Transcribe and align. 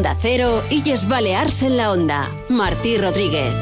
Onda 0.00 0.16
Cero, 0.18 0.62
Illes 0.70 1.06
Balears 1.06 1.62
en 1.62 1.76
la 1.76 1.92
Onda. 1.92 2.30
Martí 2.48 2.96
Rodríguez. 2.96 3.52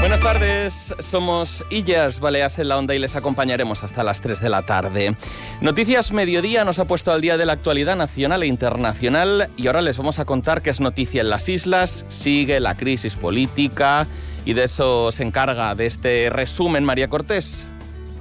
Buenas 0.00 0.20
tardes, 0.20 0.94
somos 0.98 1.64
Illas 1.70 2.20
Baleas 2.20 2.58
en 2.58 2.68
la 2.68 2.76
Onda 2.76 2.94
y 2.94 2.98
les 2.98 3.16
acompañaremos 3.16 3.84
hasta 3.84 4.02
las 4.02 4.20
3 4.20 4.42
de 4.42 4.50
la 4.50 4.60
tarde. 4.60 5.16
Noticias 5.62 6.12
Mediodía 6.12 6.66
nos 6.66 6.78
ha 6.78 6.84
puesto 6.84 7.12
al 7.12 7.22
día 7.22 7.38
de 7.38 7.46
la 7.46 7.54
actualidad 7.54 7.96
nacional 7.96 8.42
e 8.42 8.46
internacional 8.46 9.48
y 9.56 9.68
ahora 9.68 9.80
les 9.80 9.96
vamos 9.96 10.18
a 10.18 10.26
contar 10.26 10.60
qué 10.60 10.68
es 10.68 10.80
noticia 10.80 11.22
en 11.22 11.30
las 11.30 11.48
islas, 11.48 12.04
sigue 12.10 12.60
la 12.60 12.76
crisis 12.76 13.16
política 13.16 14.06
y 14.44 14.52
de 14.52 14.64
eso 14.64 15.10
se 15.12 15.22
encarga 15.22 15.74
de 15.74 15.86
este 15.86 16.28
resumen 16.28 16.84
María 16.84 17.08
Cortés. 17.08 17.66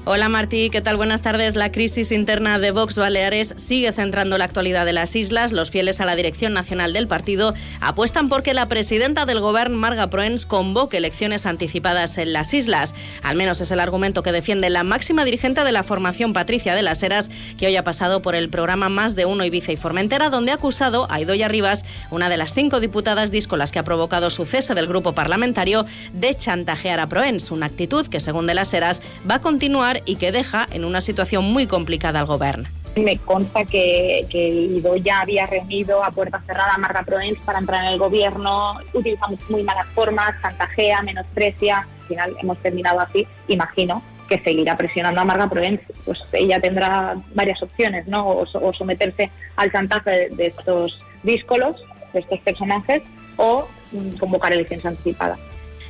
Hola 0.10 0.30
Martí, 0.30 0.70
¿qué 0.70 0.80
tal? 0.80 0.96
Buenas 0.96 1.22
tardes. 1.22 1.58
La 1.58 1.74
crisis 1.74 2.14
interna 2.14 2.60
de 2.60 2.72
Vox 2.72 2.96
Baleares 2.96 3.54
sigue 3.58 3.92
centrando 3.92 4.38
la 4.38 4.46
actualidad 4.46 4.86
de 4.86 4.94
las 4.94 5.14
islas. 5.18 5.52
Los 5.52 5.70
fieles 5.70 6.00
a 6.00 6.06
la 6.06 6.16
dirección 6.16 6.54
nacional 6.54 6.94
del 6.94 7.10
partido 7.10 7.54
apuestan 7.82 8.30
por 8.30 8.42
que 8.42 8.54
la 8.54 8.68
presidenta 8.68 9.26
del 9.26 9.42
gobierno, 9.42 9.76
Marga 9.76 10.10
Proens, 10.10 10.46
convoque 10.46 10.96
elecciones 10.96 11.46
anticipadas 11.46 12.18
en 12.20 12.32
las 12.32 12.54
islas. 12.54 12.96
Al 13.22 13.36
menos 13.36 13.60
es 13.60 13.70
el 13.72 13.82
argumento 13.82 14.24
que 14.24 14.32
defiende 14.32 14.70
la 14.70 14.84
máxima 14.84 15.26
dirigente 15.26 15.66
de 15.66 15.74
la 15.74 15.84
formación, 15.84 16.32
Patricia 16.32 16.74
de 16.74 16.84
las 16.84 17.04
Heras, 17.04 17.30
que 17.60 17.68
hoy 17.68 17.76
ha 17.76 17.84
pasado 17.84 18.22
por 18.22 18.34
el 18.34 18.48
programa 18.48 18.88
Más 18.88 19.14
de 19.14 19.26
Uno 19.26 19.44
Ibiza 19.44 19.74
y 19.74 19.76
Formentera, 19.76 20.30
donde 20.30 20.52
ha 20.52 20.56
acusado 20.56 21.12
a 21.12 21.20
Idoya 21.20 21.50
Rivas, 21.50 21.84
una 22.12 22.30
de 22.30 22.38
las 22.38 22.54
cinco 22.54 22.80
diputadas 22.80 23.30
díscolas 23.30 23.74
que 23.74 23.80
ha 23.80 23.84
provocado 23.84 24.30
su 24.30 24.46
cese 24.46 24.74
del 24.74 24.88
grupo 24.88 25.12
parlamentario, 25.12 25.86
de 26.14 26.34
chantajear 26.34 27.02
a 27.02 27.08
Proens, 27.08 27.52
una 27.52 27.66
actitud 27.66 28.08
que, 28.08 28.22
según 28.22 28.48
de 28.48 28.54
las 28.54 28.74
Heras, 28.74 29.02
va 29.30 29.36
a 29.36 29.42
continuar 29.42 29.97
y 30.06 30.16
que 30.16 30.32
deja 30.32 30.66
en 30.72 30.86
una 30.86 31.02
situación 31.02 31.46
muy 31.46 31.68
complicada 31.68 32.20
al 32.20 32.26
gobierno. 32.26 32.68
Me 32.96 33.18
consta 33.18 33.64
que, 33.64 34.26
que 34.30 34.48
Idoya 34.48 35.22
había 35.22 35.46
reunido 35.46 36.04
a 36.04 36.10
puerta 36.10 36.42
cerrada 36.48 36.74
a 36.74 36.78
Marga 36.80 37.04
Proens 37.04 37.38
para 37.40 37.60
entrar 37.60 37.86
en 37.86 37.92
el 37.94 38.00
gobierno, 38.00 38.74
utilizamos 38.94 39.40
muy 39.50 39.62
malas 39.62 39.86
formas, 39.94 40.34
chantajea, 40.42 41.04
menosprecia, 41.04 41.80
al 42.02 42.08
final 42.08 42.38
hemos 42.42 42.58
terminado 42.58 43.00
así, 43.00 43.28
imagino 43.48 44.02
que 44.28 44.40
seguirá 44.40 44.76
presionando 44.78 45.22
a 45.22 45.26
Marga 45.26 45.48
Proens, 45.48 45.80
pues 46.06 46.20
ella 46.34 46.60
tendrá 46.60 47.16
varias 47.34 47.62
opciones, 47.64 48.08
¿no? 48.08 48.28
O, 48.28 48.74
someterse 48.74 49.32
al 49.56 49.72
chantaje 49.72 50.30
de, 50.32 50.48
estos 50.48 51.00
díscolos, 51.24 51.82
de 52.14 52.20
estos 52.20 52.40
personajes, 52.42 53.04
o 53.38 53.68
mm, 53.92 54.18
convocar 54.18 54.54
elecciones 54.54 54.86
anticipadas. 54.86 55.40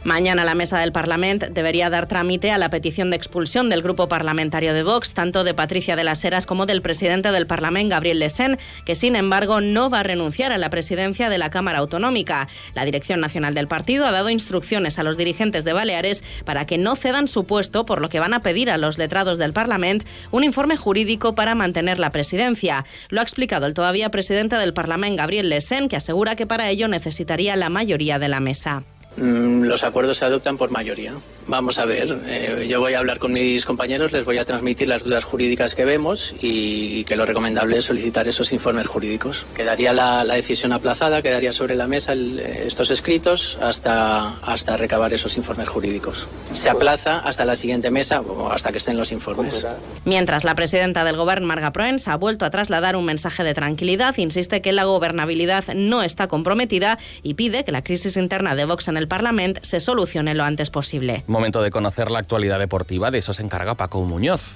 Mañana 0.04 0.46
la 0.46 0.56
mesa 0.56 0.80
del 0.80 0.92
Parlamento 0.92 1.48
debería 1.50 1.90
dar 1.90 2.08
trámite 2.08 2.52
a 2.52 2.58
la 2.58 2.70
petición 2.70 3.10
de 3.10 3.18
expulsión 3.18 3.70
del 3.70 3.82
grupo 3.82 4.08
parlamentario 4.08 4.74
de 4.74 4.84
Vox, 4.84 5.14
tanto 5.14 5.44
de 5.44 5.54
Patricia 5.54 5.96
de 5.96 6.04
las 6.04 6.24
Heras 6.24 6.46
como 6.46 6.66
del 6.66 6.82
presidente 6.82 7.32
del 7.32 7.48
Parlamento, 7.48 7.90
Gabriel 7.90 8.20
Lesen, 8.20 8.58
que 8.86 8.96
sin 8.96 9.16
embargo 9.16 9.60
no 9.60 9.90
va 9.90 10.00
a 10.00 10.04
renunciar 10.04 10.52
a 10.52 10.58
la 10.58 10.70
presidencia 10.70 11.30
de 11.30 11.38
la 11.38 11.50
Cámara 11.50 11.80
Autonómica. 11.80 12.48
La 12.74 12.86
Dirección 12.86 13.20
Nacional 13.20 13.54
del 13.54 13.68
partido 13.68 14.06
ha 14.06 14.12
dado 14.12 14.30
instrucciones 14.30 14.98
a 15.00 15.04
los 15.04 15.18
dirigentes 15.18 15.64
de 15.64 15.74
Baleares 15.74 16.24
para 16.46 16.66
que 16.66 16.78
no 16.78 16.96
cedan 16.96 17.28
su 17.28 17.46
puesto, 17.46 17.86
por 17.86 18.02
lo 18.02 18.10
que 18.10 18.20
van 18.20 18.34
a 18.34 18.42
pedir 18.42 18.70
a 18.70 18.78
los 18.78 18.98
letrados 18.98 19.38
del 19.38 19.54
Parlamento 19.54 20.06
un 20.32 20.44
informe 20.44 20.78
jurídico 20.78 21.36
para 21.36 21.56
mantener 21.56 22.00
la 22.00 22.12
presidencia. 22.12 22.86
Lo 23.10 23.20
ha 23.20 23.24
explicado 23.24 23.66
el 23.66 23.74
todavía 23.74 24.10
presidente 24.10 24.56
del 24.56 24.74
Parlamento, 24.74 25.18
Gabriel 25.18 25.50
Lesen, 25.50 25.90
que 25.90 25.96
asegura 25.96 26.36
que 26.36 26.48
para 26.48 26.70
ello 26.70 26.88
necesitaría 26.88 27.56
la 27.56 27.70
mayoría 27.70 28.20
de 28.20 28.28
la 28.28 28.40
mesa. 28.40 28.84
Mm, 29.18 29.64
los 29.64 29.84
acuerdos 29.84 30.18
se 30.18 30.26
adoptan 30.26 30.58
por 30.58 30.72
mayoría. 30.72 31.14
Vamos 31.48 31.80
a 31.80 31.86
ver, 31.86 32.24
eh, 32.28 32.68
yo 32.70 32.82
voy 32.82 32.94
a 32.94 33.00
hablar 33.00 33.20
con 33.20 33.32
mis 33.32 33.66
compañeros, 33.66 34.12
les 34.12 34.26
voy 34.26 34.38
a 34.38 34.44
transmitir 34.44 34.90
las 34.90 35.04
dudas 35.04 35.24
jurídicas 35.24 35.76
que 35.76 35.86
vemos 35.86 36.36
y, 36.42 37.06
que 37.06 37.16
lo 37.16 37.26
recomendable 37.26 37.78
es 37.78 37.86
solicitar 37.86 38.28
esos 38.28 38.52
informes 38.52 38.88
jurídicos. 38.88 39.46
Quedaría 39.56 39.94
la, 39.94 40.26
decisión 40.26 40.74
aplazada, 40.74 41.22
quedaría 41.22 41.54
sobre 41.54 41.76
la 41.76 41.88
mesa 41.88 42.14
estos 42.14 42.92
escritos 42.92 43.58
hasta, 43.62 44.38
hasta 44.40 44.76
recabar 44.76 45.14
esos 45.14 45.38
informes 45.38 45.70
jurídicos. 45.70 46.28
Se 46.54 46.70
aplaza 46.70 47.20
hasta 47.20 47.46
la 47.46 47.56
siguiente 47.56 47.92
mesa 47.92 48.20
o 48.20 48.52
hasta 48.52 48.72
que 48.72 48.78
estén 48.80 48.98
los 48.98 49.12
informes. 49.14 49.66
Mientras 50.04 50.44
la 50.44 50.54
presidenta 50.54 51.06
del 51.06 51.16
Gobierno, 51.16 51.48
Marga 51.48 51.72
Proens, 51.72 52.08
ha 52.10 52.18
vuelto 52.18 52.46
a 52.46 52.50
trasladar 52.50 52.96
un 52.98 53.06
mensaje 53.06 53.44
de 53.44 53.54
tranquilidad, 53.54 54.18
insiste 54.18 54.62
que 54.62 54.74
la 54.74 54.84
gobernabilidad 54.84 55.64
no 55.74 56.04
está 56.04 56.28
comprometida 56.28 57.00
y 57.24 57.36
pide 57.36 57.64
que 57.64 57.72
la 57.72 57.84
crisis 57.84 58.18
interna 58.18 58.56
de 58.56 58.66
Vox 58.66 58.90
en 58.90 58.98
el 58.98 59.08
Parlamento 59.08 59.62
se 59.64 59.80
solucione 59.80 60.34
lo 60.34 60.44
antes 60.44 60.70
posible. 60.70 61.24
Momento 61.38 61.62
de 61.62 61.70
conocer 61.70 62.10
la 62.10 62.18
actualidad 62.18 62.58
deportiva, 62.58 63.12
de 63.12 63.20
eso 63.20 63.32
se 63.32 63.44
encarga 63.44 63.76
Paco 63.76 64.02
Muñoz. 64.02 64.56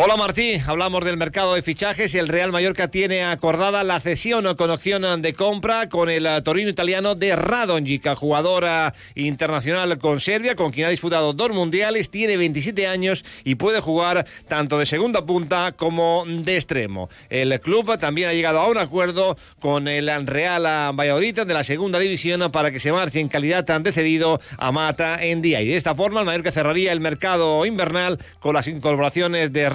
Hola 0.00 0.16
Martí, 0.16 0.60
hablamos 0.64 1.04
del 1.04 1.16
mercado 1.16 1.54
de 1.54 1.62
fichajes 1.62 2.14
y 2.14 2.18
el 2.18 2.28
Real 2.28 2.52
Mallorca 2.52 2.86
tiene 2.86 3.24
acordada 3.24 3.82
la 3.82 3.98
cesión 3.98 4.46
o 4.46 4.56
con 4.56 4.70
opción 4.70 5.20
de 5.20 5.34
compra 5.34 5.88
con 5.88 6.08
el 6.08 6.24
eh, 6.24 6.40
Torino 6.42 6.70
italiano 6.70 7.16
de 7.16 7.34
Radonjic, 7.34 8.14
jugadora 8.14 8.94
internacional 9.16 9.98
con 9.98 10.20
Serbia, 10.20 10.54
con 10.54 10.70
quien 10.70 10.86
ha 10.86 10.90
disputado 10.90 11.32
dos 11.32 11.50
mundiales, 11.50 12.10
tiene 12.10 12.36
27 12.36 12.86
años 12.86 13.24
y 13.42 13.56
puede 13.56 13.80
jugar 13.80 14.24
tanto 14.46 14.78
de 14.78 14.86
segunda 14.86 15.26
punta 15.26 15.72
como 15.72 16.22
de 16.28 16.54
extremo. 16.54 17.10
El 17.28 17.60
club 17.60 17.98
también 17.98 18.28
ha 18.28 18.34
llegado 18.34 18.60
a 18.60 18.68
un 18.68 18.78
acuerdo 18.78 19.36
con 19.58 19.88
el 19.88 20.28
Real 20.28 20.62
Valladolid 20.94 21.40
de 21.40 21.54
la 21.54 21.64
segunda 21.64 21.98
división 21.98 22.52
para 22.52 22.70
que 22.70 22.78
se 22.78 22.92
marche 22.92 23.18
en 23.18 23.26
calidad 23.26 23.64
tan 23.64 23.82
cedido 23.82 24.40
a 24.58 24.70
Mata 24.70 25.16
en 25.24 25.42
día. 25.42 25.60
Y 25.60 25.66
de 25.66 25.76
esta 25.76 25.96
forma 25.96 26.20
el 26.20 26.26
Mallorca 26.26 26.52
cerraría 26.52 26.92
el 26.92 27.00
mercado 27.00 27.66
invernal 27.66 28.20
con 28.38 28.54
las 28.54 28.68
incorporaciones 28.68 29.52
de 29.52 29.68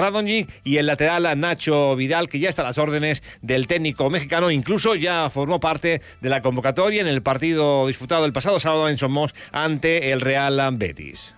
Y 0.63 0.77
el 0.77 0.85
lateral 0.85 1.39
Nacho 1.39 1.95
Vidal, 1.95 2.29
que 2.29 2.39
ya 2.39 2.49
está 2.49 2.61
a 2.61 2.65
las 2.65 2.77
órdenes 2.77 3.23
del 3.41 3.67
técnico 3.67 4.09
mexicano, 4.09 4.51
incluso 4.51 4.95
ya 4.95 5.29
formó 5.29 5.59
parte 5.59 6.01
de 6.21 6.29
la 6.29 6.41
convocatoria 6.41 7.01
en 7.01 7.07
el 7.07 7.23
partido 7.23 7.87
disputado 7.87 8.25
el 8.25 8.33
pasado 8.33 8.59
sábado 8.59 8.89
en 8.89 8.97
Somos 8.97 9.33
ante 9.51 10.11
el 10.11 10.21
Real 10.21 10.61
Betis. 10.73 11.35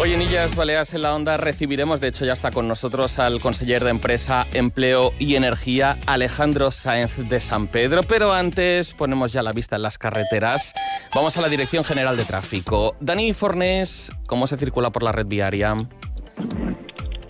Hoy 0.00 0.14
en 0.14 0.22
Illas 0.22 0.54
Baleas 0.54 0.94
en 0.94 1.02
la 1.02 1.12
Onda 1.12 1.36
recibiremos, 1.38 2.00
de 2.00 2.06
hecho 2.06 2.24
ya 2.24 2.32
está 2.32 2.52
con 2.52 2.68
nosotros, 2.68 3.18
al 3.18 3.40
conseller 3.40 3.82
de 3.82 3.90
Empresa, 3.90 4.46
Empleo 4.52 5.12
y 5.18 5.34
Energía, 5.34 5.96
Alejandro 6.06 6.70
Sáenz 6.70 7.16
de 7.16 7.40
San 7.40 7.66
Pedro. 7.66 8.04
Pero 8.04 8.32
antes 8.32 8.94
ponemos 8.94 9.32
ya 9.32 9.42
la 9.42 9.50
vista 9.50 9.74
en 9.74 9.82
las 9.82 9.98
carreteras. 9.98 10.72
Vamos 11.12 11.36
a 11.36 11.40
la 11.40 11.48
Dirección 11.48 11.82
General 11.82 12.16
de 12.16 12.24
Tráfico. 12.24 12.94
Dani 13.00 13.32
Fornés, 13.32 14.12
¿cómo 14.28 14.46
se 14.46 14.56
circula 14.56 14.90
por 14.90 15.02
la 15.02 15.10
red 15.10 15.26
viaria? 15.26 15.76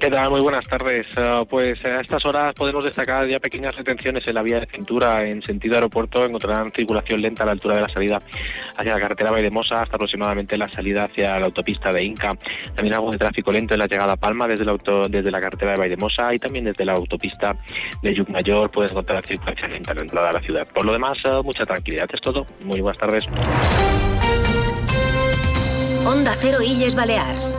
¿Qué 0.01 0.11
tal? 0.11 0.31
Muy 0.31 0.41
buenas 0.41 0.65
tardes. 0.69 1.07
Ah, 1.17 1.43
pues 1.49 1.85
a 1.85 2.01
estas 2.01 2.25
horas 2.25 2.55
podemos 2.55 2.85
destacar 2.85 3.27
ya 3.27 3.41
pequeñas 3.41 3.75
retenciones 3.75 4.25
en 4.29 4.35
la 4.35 4.43
vía 4.43 4.61
de 4.61 4.67
cintura 4.67 5.27
en 5.27 5.43
sentido 5.43 5.75
aeropuerto. 5.75 6.25
Encontrarán 6.25 6.71
circulación 6.71 7.21
lenta 7.21 7.43
a 7.43 7.47
la 7.47 7.53
altura 7.53 7.75
de 7.75 7.81
la 7.83 7.89
salida 7.89 8.23
hacia 8.77 8.95
la 8.95 9.01
carretera 9.01 9.33
Vaidemosa 9.33 9.83
hasta 9.83 9.97
aproximadamente 9.97 10.57
la 10.57 10.71
salida 10.71 11.07
hacia 11.07 11.41
la 11.41 11.47
autopista 11.47 11.91
de 11.91 12.05
Inca. 12.05 12.33
También 12.77 12.95
algo 12.95 13.11
de 13.11 13.19
tráfico 13.19 13.51
lento 13.51 13.75
en 13.75 13.81
la 13.81 13.89
llegada 13.89 14.13
a 14.13 14.17
Palma 14.17 14.47
desde 14.47 14.65
la, 14.65 14.77
desde 15.09 15.31
la 15.33 15.41
carretera 15.41 15.73
de 15.73 15.79
Vaidemosa 15.79 16.33
y 16.33 16.39
también 16.39 16.67
desde 16.67 16.85
la 16.85 16.93
autopista 16.93 17.57
de 18.01 18.15
Yucmayor 18.15 18.71
puedes 18.71 18.93
encontrar 18.93 19.27
circulación 19.27 19.73
lenta 19.73 19.91
en 19.91 19.97
la 19.97 20.03
entrada 20.05 20.29
de 20.29 20.33
la 20.35 20.41
ciudad. 20.41 20.69
Por 20.73 20.85
lo 20.85 20.93
demás, 20.93 21.19
ah, 21.29 21.41
mucha 21.43 21.67
tranquilidad. 21.67 22.09
Es 22.13 22.21
todo. 22.21 22.47
Muy 22.63 22.81
buenas 22.81 22.99
tardes. 22.99 23.25
Onda 26.07 26.33
Cero 26.41 26.59
Illes 26.63 26.95
Balears. 26.95 27.59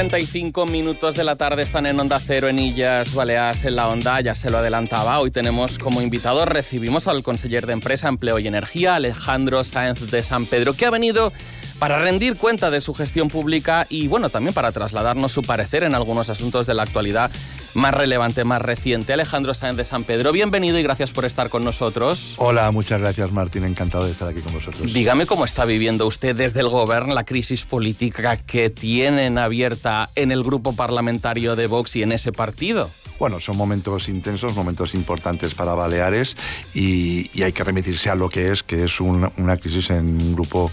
35 0.00 0.64
minutos 0.64 1.14
de 1.14 1.24
la 1.24 1.36
tarde 1.36 1.62
están 1.62 1.84
en 1.84 2.00
Onda 2.00 2.18
Cero 2.20 2.48
en 2.48 2.58
Illas 2.58 3.12
Baleares 3.12 3.66
en 3.66 3.76
la 3.76 3.86
Onda, 3.86 4.18
ya 4.22 4.34
se 4.34 4.48
lo 4.48 4.56
adelantaba. 4.56 5.18
Hoy 5.20 5.30
tenemos 5.30 5.78
como 5.78 6.00
invitado, 6.00 6.46
recibimos 6.46 7.06
al 7.06 7.22
conseller 7.22 7.66
de 7.66 7.74
Empresa, 7.74 8.08
Empleo 8.08 8.38
y 8.38 8.46
Energía, 8.46 8.94
Alejandro 8.94 9.62
Sáenz 9.62 10.10
de 10.10 10.24
San 10.24 10.46
Pedro, 10.46 10.72
que 10.72 10.86
ha 10.86 10.90
venido 10.90 11.34
para 11.78 11.98
rendir 11.98 12.38
cuenta 12.38 12.70
de 12.70 12.80
su 12.80 12.94
gestión 12.94 13.28
pública 13.28 13.86
y 13.90 14.08
bueno, 14.08 14.30
también 14.30 14.54
para 14.54 14.72
trasladarnos 14.72 15.32
su 15.32 15.42
parecer 15.42 15.82
en 15.82 15.94
algunos 15.94 16.30
asuntos 16.30 16.66
de 16.66 16.72
la 16.72 16.84
actualidad 16.84 17.30
más 17.74 17.94
relevante, 17.94 18.44
más 18.44 18.62
reciente. 18.62 19.12
Alejandro 19.12 19.54
Sáenz 19.54 19.76
de 19.76 19.84
San 19.84 20.04
Pedro, 20.04 20.32
bienvenido 20.32 20.78
y 20.78 20.82
gracias 20.82 21.12
por 21.12 21.24
estar 21.24 21.48
con 21.48 21.64
nosotros. 21.64 22.34
Hola, 22.38 22.70
muchas 22.70 23.00
gracias 23.00 23.32
Martín, 23.32 23.64
encantado 23.64 24.04
de 24.04 24.12
estar 24.12 24.28
aquí 24.28 24.40
con 24.40 24.52
vosotros. 24.52 24.92
Dígame 24.92 25.26
cómo 25.26 25.44
está 25.44 25.64
viviendo 25.64 26.06
usted 26.06 26.34
desde 26.34 26.60
el 26.60 26.68
gobierno 26.68 27.14
la 27.14 27.24
crisis 27.24 27.64
política 27.64 28.36
que 28.36 28.70
tienen 28.70 29.38
abierta 29.38 30.08
en 30.16 30.32
el 30.32 30.42
grupo 30.42 30.74
parlamentario 30.74 31.56
de 31.56 31.66
Vox 31.66 31.96
y 31.96 32.02
en 32.02 32.12
ese 32.12 32.32
partido. 32.32 32.90
Bueno, 33.20 33.38
son 33.38 33.58
momentos 33.58 34.08
intensos, 34.08 34.56
momentos 34.56 34.94
importantes 34.94 35.54
para 35.54 35.74
Baleares 35.74 36.38
y, 36.72 37.30
hay 37.42 37.52
que 37.52 37.62
remitirse 37.62 38.08
a 38.08 38.14
lo 38.14 38.30
que 38.30 38.50
es, 38.50 38.62
que 38.62 38.84
es 38.84 38.98
una, 38.98 39.30
crisis 39.58 39.90
en 39.90 40.06
un 40.06 40.34
grupo 40.34 40.72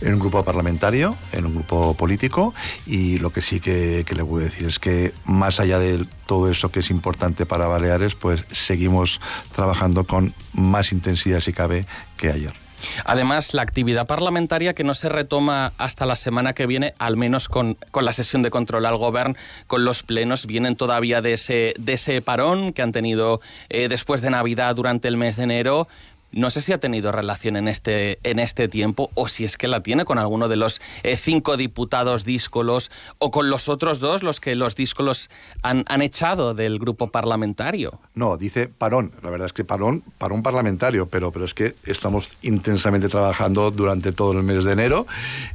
en 0.00 0.14
un 0.14 0.20
grupo 0.20 0.44
parlamentario, 0.44 1.16
en 1.32 1.46
un 1.46 1.56
grupo 1.56 1.94
político 1.94 2.54
y 2.86 3.18
lo 3.18 3.30
que 3.30 3.42
sí 3.42 3.58
que, 3.58 4.04
que 4.06 4.14
le 4.14 4.22
voy 4.22 4.42
a 4.42 4.44
decir 4.44 4.68
es 4.68 4.78
que 4.78 5.12
más 5.24 5.58
allá 5.58 5.80
de 5.80 6.06
todo 6.26 6.48
eso 6.48 6.70
que 6.70 6.80
es 6.80 6.90
importante 6.90 7.46
para 7.46 7.66
Baleares, 7.66 8.14
pues 8.14 8.44
seguimos 8.52 9.20
trabajando 9.56 10.04
con 10.04 10.32
más 10.52 10.92
intensidad 10.92 11.40
si 11.40 11.52
cabe 11.52 11.84
que 12.16 12.30
ayer. 12.30 12.67
Además, 13.04 13.54
la 13.54 13.62
actividad 13.62 14.06
parlamentaria 14.06 14.74
que 14.74 14.84
no 14.84 14.94
se 14.94 15.08
retoma 15.08 15.72
hasta 15.78 16.06
la 16.06 16.16
semana 16.16 16.52
que 16.52 16.66
viene, 16.66 16.94
al 16.98 17.16
menos 17.16 17.48
con, 17.48 17.76
la 18.00 18.12
sesión 18.12 18.42
de 18.42 18.50
control 18.50 18.86
al 18.86 18.96
gobierno, 18.96 19.34
con 19.66 19.84
los 19.84 20.02
plenos, 20.02 20.46
vienen 20.46 20.76
todavía 20.76 21.20
de 21.20 21.32
ese, 21.34 21.74
de 21.78 21.94
ese 21.94 22.22
parón 22.22 22.72
que 22.72 22.82
han 22.82 22.92
tenido 22.92 23.40
eh, 23.68 23.88
después 23.88 24.20
de 24.20 24.30
Navidad 24.30 24.74
durante 24.74 25.08
el 25.08 25.16
mes 25.16 25.36
de 25.36 25.44
enero. 25.44 25.88
No 26.30 26.50
sé 26.50 26.60
si 26.60 26.72
ha 26.72 26.78
tenido 26.78 27.10
relación 27.10 27.56
en 27.56 27.68
este, 27.68 28.18
en 28.22 28.38
este 28.38 28.68
tiempo 28.68 29.10
o 29.14 29.28
si 29.28 29.44
es 29.44 29.56
que 29.56 29.66
la 29.66 29.82
tiene 29.82 30.04
con 30.04 30.18
alguno 30.18 30.48
de 30.48 30.56
los 30.56 30.80
eh, 31.02 31.16
cinco 31.16 31.56
diputados 31.56 32.24
díscolos 32.24 32.90
o 33.18 33.30
con 33.30 33.48
los 33.48 33.68
otros 33.70 33.98
dos, 33.98 34.22
los 34.22 34.38
que 34.38 34.54
los 34.54 34.76
díscolos 34.76 35.30
han, 35.62 35.84
han, 35.88 36.02
echado 36.02 36.54
del 36.54 36.78
grupo 36.78 37.08
parlamentario. 37.08 37.98
No, 38.14 38.36
dice 38.36 38.68
parón. 38.68 39.12
La 39.22 39.30
verdad 39.30 39.46
es 39.46 39.52
que 39.54 39.64
parón, 39.64 40.02
parón 40.18 40.42
parlamentario, 40.42 41.06
pero, 41.06 41.32
pero 41.32 41.46
es 41.46 41.54
que 41.54 41.74
estamos 41.84 42.36
intensamente 42.42 43.08
trabajando 43.08 43.70
durante 43.70 44.12
todo 44.12 44.32
el 44.32 44.42
mes 44.42 44.64
de 44.64 44.72
enero. 44.72 45.06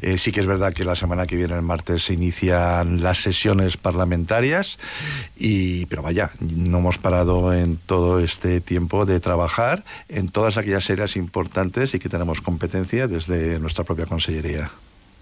Eh, 0.01 0.17
sí 0.17 0.31
que 0.31 0.39
es 0.39 0.47
verdad 0.47 0.73
que 0.73 0.85
la 0.85 0.95
semana 0.95 1.27
que 1.27 1.35
viene, 1.35 1.53
el 1.53 1.61
martes, 1.61 2.05
se 2.05 2.13
inician 2.13 3.03
las 3.03 3.19
sesiones 3.19 3.77
parlamentarias, 3.77 4.79
y, 5.37 5.85
pero 5.85 6.01
vaya, 6.01 6.31
no 6.39 6.79
hemos 6.79 6.97
parado 6.97 7.53
en 7.53 7.77
todo 7.77 8.19
este 8.19 8.59
tiempo 8.59 9.05
de 9.05 9.19
trabajar 9.19 9.83
en 10.09 10.29
todas 10.29 10.57
aquellas 10.57 10.62
áreas 10.89 11.15
importantes 11.15 11.93
y 11.93 11.99
que 11.99 12.09
tenemos 12.09 12.41
competencia 12.41 13.07
desde 13.07 13.59
nuestra 13.59 13.83
propia 13.83 14.05
consellería. 14.05 14.71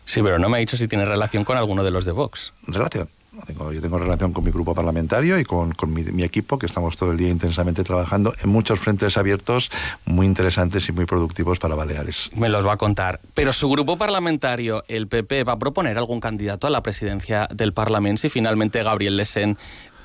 Sí, 0.05 0.21
pero 0.21 0.39
no 0.39 0.49
me 0.49 0.57
ha 0.57 0.59
dicho 0.59 0.77
si 0.77 0.88
tiene 0.88 1.05
relación 1.05 1.43
con 1.43 1.57
alguno 1.57 1.83
de 1.83 1.91
los 1.91 2.05
de 2.05 2.11
Vox. 2.11 2.53
Relación. 2.67 3.07
yo 3.47 3.81
tengo 3.81 3.97
relación 3.97 4.33
con 4.33 4.43
mi 4.43 4.51
grupo 4.51 4.75
parlamentario 4.75 5.39
y 5.39 5.45
con, 5.45 5.73
mi, 5.88 6.23
equipo, 6.23 6.59
que 6.59 6.65
estamos 6.65 6.97
todo 6.97 7.11
el 7.11 7.17
día 7.17 7.29
intensamente 7.29 7.83
trabajando 7.83 8.33
en 8.43 8.49
muchos 8.49 8.79
frentes 8.79 9.17
abiertos 9.17 9.71
muy 10.05 10.25
interesantes 10.25 10.89
y 10.89 10.91
muy 10.91 11.05
productivos 11.05 11.59
para 11.59 11.75
Baleares. 11.75 12.29
Me 12.35 12.49
los 12.49 12.67
va 12.67 12.73
a 12.73 12.77
contar. 12.77 13.19
Pero 13.33 13.53
su 13.53 13.69
grupo 13.69 13.97
parlamentario, 13.97 14.83
el 14.88 15.07
PP, 15.07 15.43
va 15.43 15.53
a 15.53 15.59
proponer 15.59 15.97
algún 15.97 16.19
candidato 16.19 16.67
a 16.67 16.69
la 16.69 16.83
presidencia 16.83 17.47
del 17.53 17.73
Parlamento 17.73 18.21
si 18.21 18.29
finalmente 18.29 18.83
Gabriel 18.83 19.17
Lesen 19.17 19.57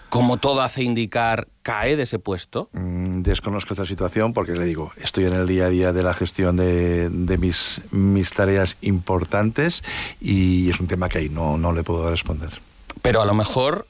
como 0.09 0.37
todo 0.37 0.63
hace 0.63 0.83
indicar, 0.83 1.49
cae 1.63 1.97
de 1.97 2.05
ese 2.05 2.19
puesto? 2.19 2.69
Mm, 2.73 3.23
desconozco 3.23 3.75
esta 3.75 3.87
situación 3.87 4.33
porque 4.33 4.53
le 4.53 4.65
digo, 4.65 4.93
estoy 4.97 5.25
en 5.27 5.35
el 5.35 5.47
día 5.47 5.67
a 5.67 5.71
día 5.71 5.93
de 5.93 6.03
la 6.03 6.15
gestión 6.15 6.57
de, 6.57 7.39
mis, 7.39 7.81
mis 7.91 8.33
tareas 8.33 8.77
importantes 8.81 9.83
y 10.21 10.71
es 10.71 10.81
un 10.81 10.87
tema 10.87 11.09
que 11.09 11.19
ahí 11.19 11.29
no, 11.29 11.57
no 11.57 11.73
le 11.73 11.83
puedo 11.83 12.09
responder. 12.11 12.51
Pero 13.03 13.21
a 13.21 13.27
lo 13.27 13.35
mejor 13.35 13.87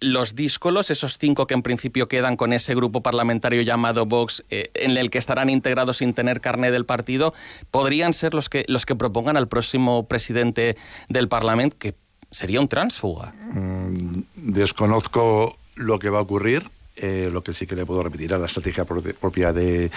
los 0.00 0.34
díscolos, 0.34 0.90
esos 0.90 1.18
cinco 1.18 1.46
que 1.46 1.54
en 1.54 1.62
principio 1.62 2.08
quedan 2.08 2.36
con 2.36 2.52
ese 2.52 2.74
grupo 2.74 3.02
parlamentario 3.02 3.62
llamado 3.62 4.06
Vox, 4.06 4.44
eh, 4.50 4.70
en 4.74 4.96
el 4.96 5.10
que 5.10 5.18
estarán 5.18 5.50
integrados 5.50 5.98
sin 5.98 6.14
tener 6.14 6.40
carné 6.40 6.70
del 6.70 6.84
partido, 6.84 7.32
podrían 7.70 8.12
ser 8.12 8.34
los 8.34 8.48
que, 8.48 8.64
los 8.68 8.86
que 8.86 8.96
propongan 8.96 9.36
al 9.36 9.48
próximo 9.48 10.06
presidente 10.06 10.76
del 11.08 11.28
Parlamento, 11.28 11.76
que 11.78 11.94
sería 12.34 12.60
un 12.60 12.68
transfuga. 12.68 13.32
Mm, 13.52 14.22
desconozco 14.34 15.56
lo 15.76 15.98
que 15.98 16.10
va 16.10 16.18
a 16.18 16.22
ocurrir. 16.22 16.68
Eh, 16.96 17.28
lo 17.32 17.42
que 17.42 17.52
sí 17.52 17.66
que 17.66 17.74
le 17.74 17.84
puedo 17.84 18.04
repetir 18.04 18.32
es 18.32 18.38
la 18.38 18.46
estrategia 18.46 18.84
propia 18.84 19.52
de, 19.52 19.90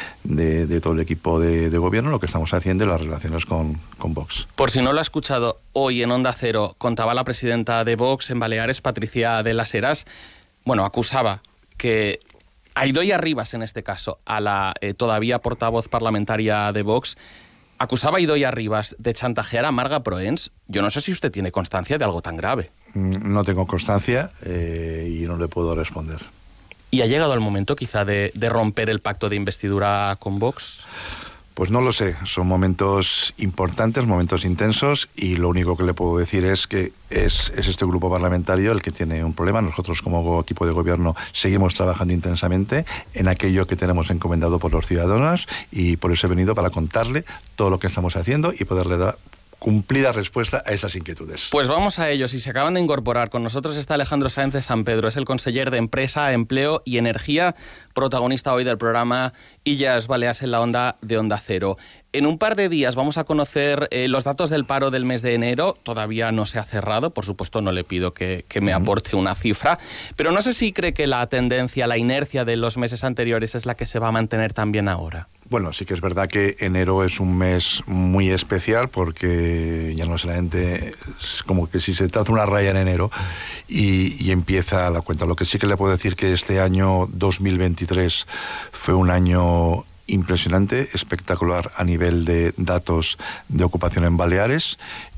todo 0.81 0.94
el 0.94 1.00
equipo 1.00 1.39
de, 1.39 1.69
gobierno, 1.78 2.10
lo 2.10 2.19
que 2.19 2.25
estamos 2.25 2.51
haciendo 2.56 2.86
en 2.86 2.89
las 2.89 3.01
relaciones 3.01 3.45
con, 3.45 3.75
con, 4.00 4.16
Vox. 4.16 4.48
Por 4.56 4.72
si 4.72 4.81
no 4.81 4.94
lo 4.94 5.00
ha 5.00 5.04
escuchado, 5.04 5.60
hoy 5.74 6.01
en 6.01 6.10
Onda 6.10 6.34
Cero 6.34 6.74
contaba 6.80 7.13
la 7.13 7.24
presidenta 7.24 7.84
de 7.86 7.95
Vox 7.95 8.31
en 8.31 8.39
Baleares, 8.39 8.81
Patricia 8.81 9.44
de 9.44 9.54
las 9.54 9.75
Heras, 9.75 10.07
bueno, 10.66 10.86
acusaba 10.86 11.44
que 11.78 12.19
a 12.74 12.88
Idoia 12.88 13.18
Rivas, 13.18 13.54
en 13.54 13.62
este 13.62 13.84
caso, 13.84 14.19
a 14.25 14.39
la 14.39 14.74
eh, 14.81 14.95
todavía 14.95 15.39
portavoz 15.39 15.88
parlamentaria 15.89 16.72
de 16.74 16.81
Vox, 16.81 17.16
acusaba 17.79 18.18
a 18.18 18.21
Idoia 18.21 18.51
Rivas 18.51 18.95
de 19.00 19.13
chantajear 19.13 19.65
a 19.65 19.71
Marga 19.71 20.03
Proens. 20.03 20.51
Yo 20.68 20.81
no 20.81 20.89
sé 20.89 21.01
si 21.01 21.12
usted 21.12 21.31
tiene 21.31 21.51
constancia 21.51 21.97
de 21.97 22.06
algo 22.06 22.21
tan 22.21 22.38
grave. 22.38 22.71
Mm, 22.94 23.31
no 23.33 23.44
tengo 23.44 23.68
constancia 23.68 24.31
eh, 24.45 25.19
y 25.21 25.25
no 25.25 25.38
le 25.38 25.47
puedo 25.47 25.75
responder. 25.75 26.19
¿Y 26.89 27.01
ha 27.01 27.06
llegado 27.06 27.33
el 27.33 27.41
momento 27.41 27.75
quizá 27.75 28.06
de, 28.06 28.31
de 28.33 28.50
romper 28.50 28.89
el 28.89 29.00
pacto 29.00 29.29
de 29.29 29.35
investidura 29.35 30.15
con 30.19 30.39
Vox? 30.39 30.85
Pues 31.57 31.71
no 31.71 31.81
lo 31.81 31.92
sé, 31.92 32.15
son 32.24 32.45
momentos 32.45 33.33
importantes, 33.38 34.06
momentos 34.06 34.45
intensos 34.45 35.09
y 35.15 35.38
lo 35.38 35.50
único 35.50 35.75
que 35.75 35.81
le 35.86 35.95
puedo 35.95 36.19
decir 36.19 36.45
es 36.45 36.68
que 36.68 36.94
es, 37.09 37.51
este 37.56 37.83
grupo 37.83 38.12
parlamentario 38.12 38.71
el 38.71 38.83
que 38.83 38.92
tiene 38.92 39.24
un 39.24 39.33
problema. 39.33 39.59
Nosotros 39.59 40.04
como 40.04 40.39
equipo 40.39 40.68
de 40.68 40.71
gobierno 40.71 41.15
seguimos 41.33 41.74
trabajando 41.74 42.13
intensamente 42.13 42.86
en 43.15 43.27
aquello 43.27 43.65
que 43.65 43.75
tenemos 43.75 44.12
encomendado 44.12 44.60
por 44.60 44.72
los 44.72 44.86
ciudadanos 44.86 45.48
y 45.72 45.98
por 45.98 46.12
eso 46.12 46.27
he 46.27 46.29
venido 46.29 46.53
para 46.53 46.70
contarle 46.70 47.25
todo 47.55 47.72
lo 47.72 47.79
que 47.79 47.88
estamos 47.88 48.15
haciendo 48.15 48.53
y 48.53 48.63
poderle 48.65 48.98
dar 48.98 49.17
cumplida 49.59 50.11
respuesta 50.11 50.63
a 50.65 50.71
estas 50.71 50.95
inquietudes. 50.95 51.49
Pues 51.51 51.67
vamos 51.67 51.99
a 51.99 52.09
ellos. 52.09 52.33
Y 52.33 52.39
se 52.39 52.49
acaban 52.49 52.75
de 52.75 52.81
incorporar 52.81 53.29
con 53.29 53.43
nosotros 53.43 53.77
está 53.77 53.95
Alejandro 53.95 54.29
Sáenz 54.29 54.53
de 54.53 54.61
San 54.61 54.83
Pedro, 54.83 55.07
es 55.07 55.17
el 55.17 55.25
conseller 55.25 55.71
de 55.71 55.77
Empresa, 55.77 56.31
Empleo 56.31 56.81
y 56.85 56.97
Energía, 56.97 57.55
protagonista 57.93 58.53
hoy 58.53 58.63
del 58.63 58.77
programa 58.77 59.33
Illas 59.63 60.07
Baleas 60.07 60.41
en 60.41 60.51
la 60.51 60.61
Onda 60.61 60.97
de 61.01 61.17
Onda 61.17 61.39
Cero. 61.43 61.77
En 62.17 62.25
un 62.25 62.39
par 62.39 62.55
de 62.55 62.67
días 62.67 62.95
vamos 62.95 63.19
a 63.19 63.25
conocer 63.25 63.88
eh, 63.91 64.07
los 64.07 64.24
datos 64.24 64.50
del 64.50 64.65
paro 64.65 64.89
del 64.89 65.05
mes 65.05 65.21
de 65.21 65.36
enero. 65.36 65.77
Todavía 65.83 66.31
no 66.31 66.47
se 66.47 66.57
ha 66.57 66.63
cerrado, 66.63 67.12
por 67.12 67.25
supuesto 67.25 67.62
no 67.62 67.71
le 67.71 67.83
pido 67.83 68.15
que, 68.15 68.43
me 68.59 68.74
aporte 68.74 69.15
una 69.15 69.36
cifra, 69.36 69.77
pero 70.15 70.31
no 70.31 70.41
sé 70.41 70.55
si 70.55 70.74
cree 70.74 70.95
que 70.95 71.05
la 71.05 71.27
tendencia, 71.27 71.86
la 71.86 72.00
inercia 72.00 72.43
de 72.43 72.57
los 72.57 72.75
meses 72.77 73.03
anteriores 73.03 73.53
es 73.53 73.67
la 73.67 73.75
que 73.75 73.86
se 73.86 74.00
va 74.00 74.07
a 74.07 74.12
mantener 74.12 74.51
también 74.53 74.89
ahora. 74.89 75.27
Bueno, 75.47 75.71
sí 75.74 75.86
que 75.86 75.93
es 75.93 76.01
verdad 76.01 76.27
que 76.27 76.55
enero 76.59 77.03
es 77.03 77.19
un 77.19 77.38
mes 77.38 77.83
muy 77.86 78.31
especial 78.31 78.89
porque 78.89 79.93
ya 79.95 80.07
no 80.07 80.17
solamente 80.17 80.95
es 81.21 81.43
como 81.43 81.69
que 81.69 81.79
si 81.79 81.93
se 81.93 82.07
trata 82.07 82.31
una 82.31 82.47
raya 82.47 82.71
en 82.71 82.77
enero 82.77 83.12
y, 83.67 84.15
y, 84.25 84.31
empieza 84.31 84.89
la 84.89 85.01
cuenta. 85.01 85.27
Lo 85.27 85.36
que 85.36 85.45
sí 85.45 85.59
que 85.59 85.67
le 85.67 85.77
puedo 85.77 85.91
decir 85.91 86.15
que 86.15 86.33
este 86.33 86.62
año 86.62 87.07
2023 87.12 88.25
fue 88.71 88.95
un 88.95 89.12
año 89.12 89.86
impresionante, 90.07 90.89
espectacular 90.93 91.71
a 91.75 91.83
nivel 91.83 92.25
de 92.25 92.53
datos 92.57 93.17
de 93.49 93.63
ocupación 93.63 94.05
en 94.05 94.17
Baleares. 94.17 94.77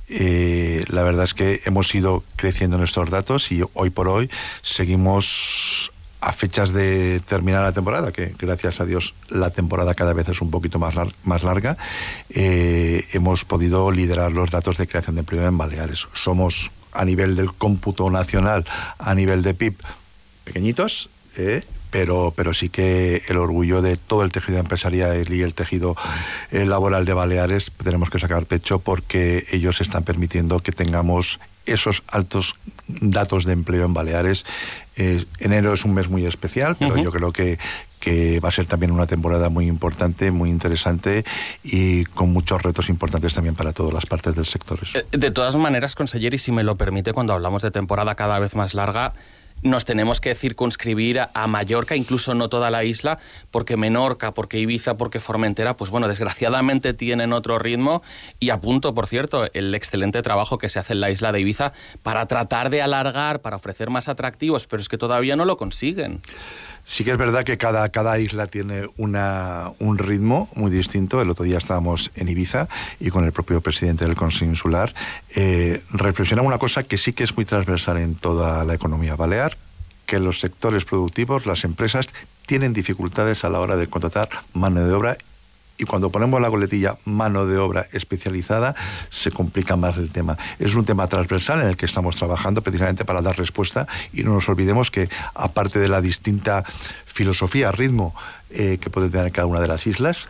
Eh, 0.10 0.84
la 0.88 1.04
verdad 1.04 1.26
es 1.26 1.34
que 1.34 1.62
hemos 1.66 1.94
ido 1.94 2.24
creciendo 2.36 2.78
en 2.78 2.84
estos 2.84 3.10
datos 3.10 3.52
y 3.52 3.62
hoy 3.74 3.92
por 3.92 4.08
hoy 4.08 4.30
seguimos 4.64 5.92
a 6.22 6.34
fechas 6.34 6.74
de 6.74 7.22
terminar 7.26 7.64
la 7.64 7.72
temporada, 7.72 8.12
que 8.12 8.34
gracias 8.38 8.82
a 8.82 8.86
Dios 8.86 9.14
la 9.30 9.52
temporada 9.52 9.94
cada 9.94 10.14
vez 10.14 10.28
es 10.28 10.42
un 10.42 10.52
poquito 10.52 10.78
más, 10.80 10.96
más 11.24 11.44
larga, 11.44 11.78
eh, 12.30 13.06
hemos 13.14 13.46
podido 13.46 13.92
liderar 13.92 14.32
los 14.32 14.52
datos 14.52 14.78
de 14.78 14.88
creación 14.88 15.16
de 15.16 15.22
empleo 15.22 15.48
en 15.48 15.58
Baleares. 15.58 16.08
Somos 16.14 16.72
a 16.92 17.06
nivel 17.06 17.36
del 17.36 17.54
cómputo 17.54 18.10
nacional, 18.10 18.66
a 18.98 19.16
nivel 19.16 19.44
de 19.44 19.54
PIB, 19.54 19.76
pequeñitos, 20.44 21.10
eh, 21.38 21.64
pero, 21.92 22.34
pero 22.36 22.54
sí 22.54 22.70
que 22.70 23.24
el 23.28 23.38
orgullo 23.38 23.82
de 23.82 23.98
todo 23.98 24.24
el 24.24 24.32
tejido 24.32 24.60
empresarial 24.60 25.32
y 25.34 25.42
el 25.42 25.54
tejido 25.54 25.96
eh, 26.52 26.66
laboral 26.66 27.06
de 27.06 27.14
Baleares 27.14 27.72
tenemos 27.84 28.10
que 28.10 28.20
sacar 28.20 28.46
pecho 28.46 28.80
porque 28.80 29.46
ellos 29.52 29.82
están 29.82 30.04
permitiendo 30.04 30.60
que 30.60 30.72
tengamos 30.72 31.40
esos 31.66 32.04
altos 32.08 32.56
datos 32.88 33.46
de 33.46 33.54
empleo 33.54 33.86
en 33.86 33.94
Baleares. 33.94 34.46
enero 34.96 35.74
es 35.74 35.86
un 35.86 35.94
mes 35.94 36.10
muy 36.10 36.26
especial, 36.26 36.76
pero 36.78 36.98
yo 36.98 37.12
creo 37.12 37.32
que, 37.32 37.60
que 38.00 38.40
va 38.40 38.50
a 38.50 38.52
ser 38.52 38.66
también 38.66 38.92
una 38.92 39.06
temporada 39.06 39.50
muy 39.50 39.68
importante, 39.68 40.32
muy 40.32 40.50
interesante 40.50 41.26
y 41.64 42.06
con 42.06 42.32
muchos 42.32 42.62
retos 42.62 42.90
importantes 42.90 43.34
también 43.34 43.56
para 43.56 43.74
todas 43.74 43.94
las 43.94 44.06
partes 44.06 44.36
del 44.36 44.46
sector. 44.46 44.80
Eh, 44.94 45.06
de 45.12 45.32
todas 45.32 45.56
maneras, 45.56 45.96
conseller, 45.96 46.34
y 46.34 46.38
si 46.38 46.52
me 46.52 46.64
lo 46.64 46.76
permite, 46.78 47.14
cuando 47.14 47.34
hablamos 47.34 47.62
de 47.62 47.72
temporada 47.72 48.16
cada 48.16 48.40
vez 48.40 48.56
más 48.56 48.74
larga, 48.74 49.14
nos 49.62 49.86
tenemos 49.86 50.22
que 50.22 50.36
circunscribir 50.36 51.20
a, 51.34 51.48
Mallorca, 51.48 51.96
incluso 51.96 52.34
no 52.34 52.50
toda 52.50 52.70
la 52.70 52.84
isla, 52.84 53.20
porque 53.52 53.78
Menorca, 53.78 54.34
porque 54.34 54.60
Ibiza, 54.60 54.98
porque 54.98 55.20
Formentera, 55.20 55.76
pues 55.76 55.92
bueno, 55.92 56.08
desgraciadamente 56.08 56.94
tienen 56.94 57.34
otro 57.34 57.60
ritmo 57.60 58.02
y 58.40 58.52
apunto, 58.52 58.94
por 58.94 59.08
cierto, 59.08 59.48
el 59.54 59.74
excelente 59.76 60.22
trabajo 60.22 60.58
que 60.58 60.70
se 60.70 60.80
hace 60.80 60.94
en 60.94 61.02
la 61.02 61.12
isla 61.12 61.32
de 61.32 61.42
Ibiza 61.42 61.74
para 62.04 62.28
tratar 62.28 62.70
de 62.70 62.82
alargar, 62.82 63.42
para 63.42 63.58
ofrecer 63.58 63.90
más 63.90 64.08
atractivos, 64.08 64.68
pero 64.68 64.82
es 64.82 64.90
que 64.90 64.98
todavía 64.98 65.36
no 65.36 65.46
lo 65.46 65.58
consiguen. 65.58 66.22
Sí 66.90 67.04
que 67.04 67.12
es 67.12 67.18
verdad 67.20 67.44
que 67.44 67.60
cada, 67.60 67.88
cada 67.90 68.18
isla 68.18 68.48
tiene 68.48 68.90
una, 68.98 69.72
un 69.78 70.00
ritmo 70.00 70.50
muy 70.56 70.72
distinto. 70.72 71.22
El 71.22 71.30
otro 71.30 71.46
día 71.46 71.60
estábamos 71.60 72.10
en 72.16 72.28
Ibiza 72.28 72.68
y 73.00 73.12
con 73.12 73.26
el 73.26 73.32
propio 73.32 73.62
presidente 73.62 74.06
del 74.06 74.16
Consejo 74.16 74.46
Insular 74.46 74.92
eh, 75.36 75.84
reflexionamos 75.92 76.50
una 76.50 76.58
cosa 76.58 76.82
que 76.82 76.98
sí 76.98 77.14
que 77.14 77.24
es 77.24 77.36
muy 77.36 77.46
transversal 77.46 77.98
en 77.98 78.16
toda 78.16 78.66
la 78.66 78.74
economía 78.74 79.16
balear, 79.16 79.56
que 80.08 80.18
los 80.18 80.40
sectores 80.40 80.84
productivos, 80.84 81.46
las 81.46 81.64
empresas, 81.64 82.08
tienen 82.48 82.74
dificultades 82.74 83.44
a 83.44 83.50
la 83.50 83.60
hora 83.60 83.76
de 83.76 83.86
contratar 83.86 84.30
mano 84.54 84.84
de 84.84 84.92
obra 84.92 85.18
y 85.80 85.86
cuando 85.86 86.12
ponemos 86.12 86.40
la 86.42 86.50
coletilla 86.50 86.98
mano 87.06 87.46
de 87.46 87.58
obra 87.58 87.88
especializada, 87.94 88.76
se 89.10 89.32
complica 89.32 89.78
más 89.78 89.98
el 89.98 90.12
tema. 90.12 90.38
Es 90.60 90.76
un 90.76 90.86
tema 90.86 91.08
transversal 91.08 91.62
en 91.62 91.70
el 91.70 91.78
que 91.78 91.86
estamos 91.86 92.18
trabajando 92.18 92.62
precisamente 92.62 93.06
para 93.06 93.22
dar 93.22 93.38
respuesta 93.38 93.88
y 94.14 94.24
no 94.24 94.34
nos 94.34 94.50
olvidemos 94.50 94.92
que 94.92 95.10
aparte 95.34 95.80
de 95.80 95.88
la 95.88 96.02
distinta 96.02 96.64
filosofía, 97.06 97.72
ritmo 97.72 98.14
eh, 98.50 98.78
que 98.80 98.90
puede 98.90 99.10
tener 99.10 99.32
cada 99.32 99.48
una 99.48 99.62
de 99.62 99.68
las 99.68 99.88
islas, 99.88 100.28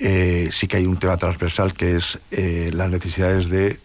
eh, 0.00 0.48
sí 0.50 0.66
que 0.66 0.78
hay 0.78 0.86
un 0.86 0.96
tema 0.96 1.16
transversal 1.16 1.72
que 1.72 1.96
es 1.96 2.18
eh, 2.32 2.70
las 2.74 2.90
necesidades 2.90 3.48
de 3.48 3.78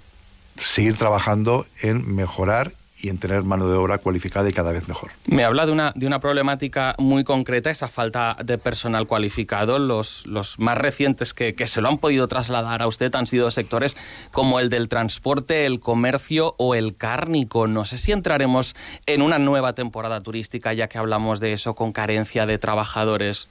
seguir 0.58 0.98
trabajando 0.98 1.66
en 1.82 2.16
mejorar 2.16 2.74
y 3.04 3.10
en 3.10 3.18
tener 3.18 3.44
mano 3.44 3.68
de 3.68 3.76
obra 3.76 3.98
cualificada 3.98 4.50
y 4.50 4.54
cada 4.54 4.72
vez 4.72 4.88
mejor. 4.88 5.12
Me 5.28 5.44
habla 5.44 5.66
de 5.66 5.74
una, 5.74 5.92
de 5.94 6.08
una 6.08 6.22
problemática 6.22 6.96
muy 6.98 7.26
concreta, 7.26 7.70
esa 7.70 7.90
falta 7.90 8.38
de 8.44 8.58
personal 8.58 9.08
cualificado. 9.08 9.78
Los, 9.78 10.26
los 10.26 10.58
más 10.58 10.78
recientes 10.78 11.34
que, 11.34 11.54
que 11.54 11.68
se 11.68 11.82
lo 11.82 11.90
han 11.90 11.98
podido 11.98 12.30
trasladar 12.30 12.82
a 12.82 12.88
usted 12.88 13.14
han 13.14 13.28
sido 13.28 13.52
sectores 13.52 13.98
como 14.32 14.62
el 14.62 14.70
del 14.70 14.88
transporte, 14.88 15.66
el 15.66 15.82
comercio 15.82 16.56
o 16.58 16.76
el 16.76 16.96
cárnico. 16.96 17.68
No 17.68 17.84
sé 17.84 17.98
si 17.98 18.14
entraremos 18.14 18.74
en 19.06 19.22
una 19.22 19.38
nueva 19.38 19.74
temporada 19.74 20.22
turística, 20.22 20.72
ya 20.72 20.88
que 20.88 20.98
hablamos 20.98 21.42
de 21.42 21.52
eso, 21.52 21.76
con 21.76 21.92
carencia 21.92 22.46
de 22.46 22.58
trabajadores. 22.58 23.50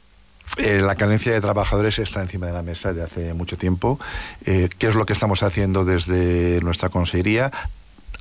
Eh, 0.57 0.81
la 0.81 0.95
carencia 0.95 1.33
de 1.33 1.43
trabajadores 1.43 1.99
está 1.99 2.23
encima 2.23 2.47
de 2.47 2.55
la 2.55 2.63
mesa 2.63 2.95
desde 2.95 3.05
hace 3.05 3.35
mucho 3.35 3.59
tiempo. 3.59 4.01
Eh, 4.47 4.71
¿Qué 4.79 4.87
es 4.87 4.95
lo 4.95 5.05
que 5.05 5.13
estamos 5.13 5.43
haciendo 5.43 5.85
desde 5.85 6.61
nuestra 6.63 6.89
consejería? 6.89 7.53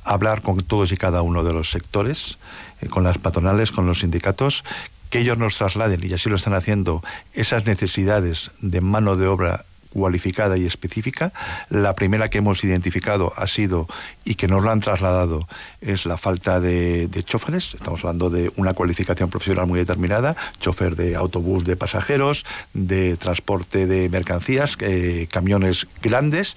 Hablar 0.04 0.42
con 0.42 0.62
todos 0.62 0.92
y 0.92 0.96
cada 0.96 1.22
uno 1.22 1.44
de 1.44 1.52
los 1.52 1.70
sectores, 1.70 2.38
eh, 2.80 2.88
con 2.88 3.04
las 3.04 3.18
patronales, 3.18 3.72
con 3.72 3.86
los 3.86 4.00
sindicatos, 4.00 4.64
que 5.10 5.20
ellos 5.20 5.38
nos 5.38 5.56
trasladen, 5.56 6.00
y 6.02 6.12
así 6.12 6.30
lo 6.30 6.36
están 6.36 6.54
haciendo, 6.54 7.02
esas 7.34 7.66
necesidades 7.66 8.50
de 8.60 8.80
mano 8.80 9.16
de 9.16 9.26
obra 9.26 9.64
cualificada 9.92 10.56
y 10.56 10.64
específica. 10.64 11.32
La 11.68 11.94
primera 11.94 12.30
que 12.30 12.38
hemos 12.38 12.64
identificado 12.64 13.32
ha 13.36 13.46
sido, 13.46 13.86
y 14.24 14.34
que 14.34 14.48
nos 14.48 14.62
lo 14.62 14.70
han 14.70 14.80
trasladado, 14.80 15.46
es 15.80 16.06
la 16.06 16.16
falta 16.16 16.60
de, 16.60 17.08
choferes. 17.24 17.74
Estamos 17.74 18.00
hablando 18.00 18.30
de 18.30 18.50
una 18.56 18.74
cualificación 18.74 19.28
profesional 19.28 19.66
muy 19.66 19.78
determinada, 19.78 20.34
chofer 20.60 20.96
de 20.96 21.14
autobús 21.14 21.64
de 21.64 21.76
pasajeros, 21.76 22.44
de 22.72 23.16
transporte 23.16 23.86
de 23.86 24.08
mercancías, 24.08 24.76
eh, 24.80 25.28
camiones 25.30 25.86
grandes. 26.00 26.56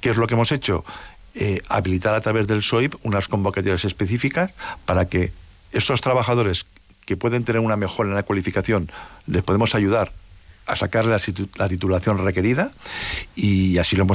¿Qué 0.00 0.10
es 0.10 0.16
lo 0.16 0.26
que 0.26 0.34
hemos 0.34 0.52
hecho? 0.52 0.84
Eh, 1.34 1.62
habilitar 1.68 2.14
a 2.14 2.20
través 2.20 2.48
del 2.48 2.62
SOIP 2.62 2.94
unas 3.04 3.28
convocatorias 3.28 3.84
específicas 3.84 4.50
para 4.84 5.06
que 5.06 5.32
esos 5.70 6.00
trabajadores 6.00 6.66
que 7.06 7.16
pueden 7.16 7.44
tener 7.44 7.60
una 7.60 7.76
mejora 7.76 8.08
en 8.08 8.16
la 8.16 8.24
cualificación 8.24 8.90
les 9.26 9.44
podemos 9.44 9.76
ayudar 9.76 10.12
a 10.66 10.76
sacar 10.76 11.04
la, 11.04 11.18
titulación 11.68 12.18
requerida 12.24 12.70
y 13.34 13.78
así 13.78 13.96
lo 13.96 14.06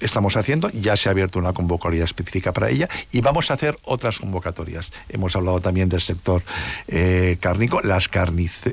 estamos 0.00 0.36
haciendo. 0.36 0.70
Ya 0.70 0.96
se 0.96 1.08
ha 1.08 1.12
abierto 1.12 1.38
una 1.38 1.52
convocatoria 1.52 2.04
específica 2.04 2.52
para 2.52 2.70
ella 2.70 2.88
y 3.10 3.20
vamos 3.20 3.50
a 3.50 3.54
hacer 3.54 3.78
otras 3.84 4.18
convocatorias. 4.18 4.90
Hemos 5.08 5.36
hablado 5.36 5.60
también 5.60 5.88
del 5.88 6.00
sector 6.00 6.42
eh, 6.88 7.36
cárnico, 7.40 7.80
las 7.82 8.10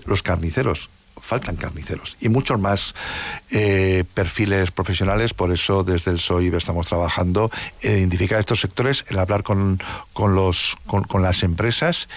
los 0.05 0.23
carniceros 0.23 0.89
faltan 1.29 1.57
carniceros 1.57 2.17
y 2.19 2.27
muchos 2.27 2.59
más 2.59 2.95
eh, 3.51 4.03
perfiles 4.15 4.71
profesionales. 4.71 5.35
Por 5.35 5.51
eso 5.51 5.83
desde 5.83 6.09
el 6.09 6.19
SOIB 6.19 6.55
estamos 6.55 6.87
trabajando 6.87 7.51
en 7.81 7.99
identificar 7.99 8.39
estos 8.39 8.61
sectores, 8.61 9.05
en 9.09 9.19
hablar 9.19 9.43
con, 9.43 9.79
con, 10.11 10.33
los, 10.33 10.75
con, 10.87 11.21
las 11.21 11.43
empresas 11.43 12.09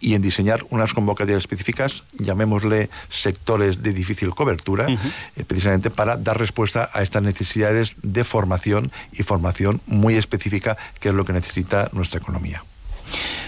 y 0.00 0.14
en 0.14 0.22
diseñar 0.22 0.64
unas 0.70 0.94
convocatorias 0.94 1.42
específicas, 1.42 2.04
llamémosle 2.18 2.88
sectores 3.10 3.82
de 3.82 3.92
difícil 3.92 4.30
cobertura, 4.30 4.86
eh, 4.88 5.44
precisamente 5.46 5.90
para 5.90 6.16
dar 6.16 6.38
respuesta 6.38 6.88
a 6.94 7.02
estas 7.02 7.22
necesidades 7.22 7.96
de 8.02 8.24
formación 8.24 8.90
y 9.12 9.22
formación 9.22 9.82
muy 9.84 10.14
específica, 10.16 10.78
que 10.98 11.10
es 11.10 11.14
lo 11.14 11.26
que 11.26 11.34
necesita 11.34 11.90
nuestra 11.92 12.20
economía. 12.20 12.62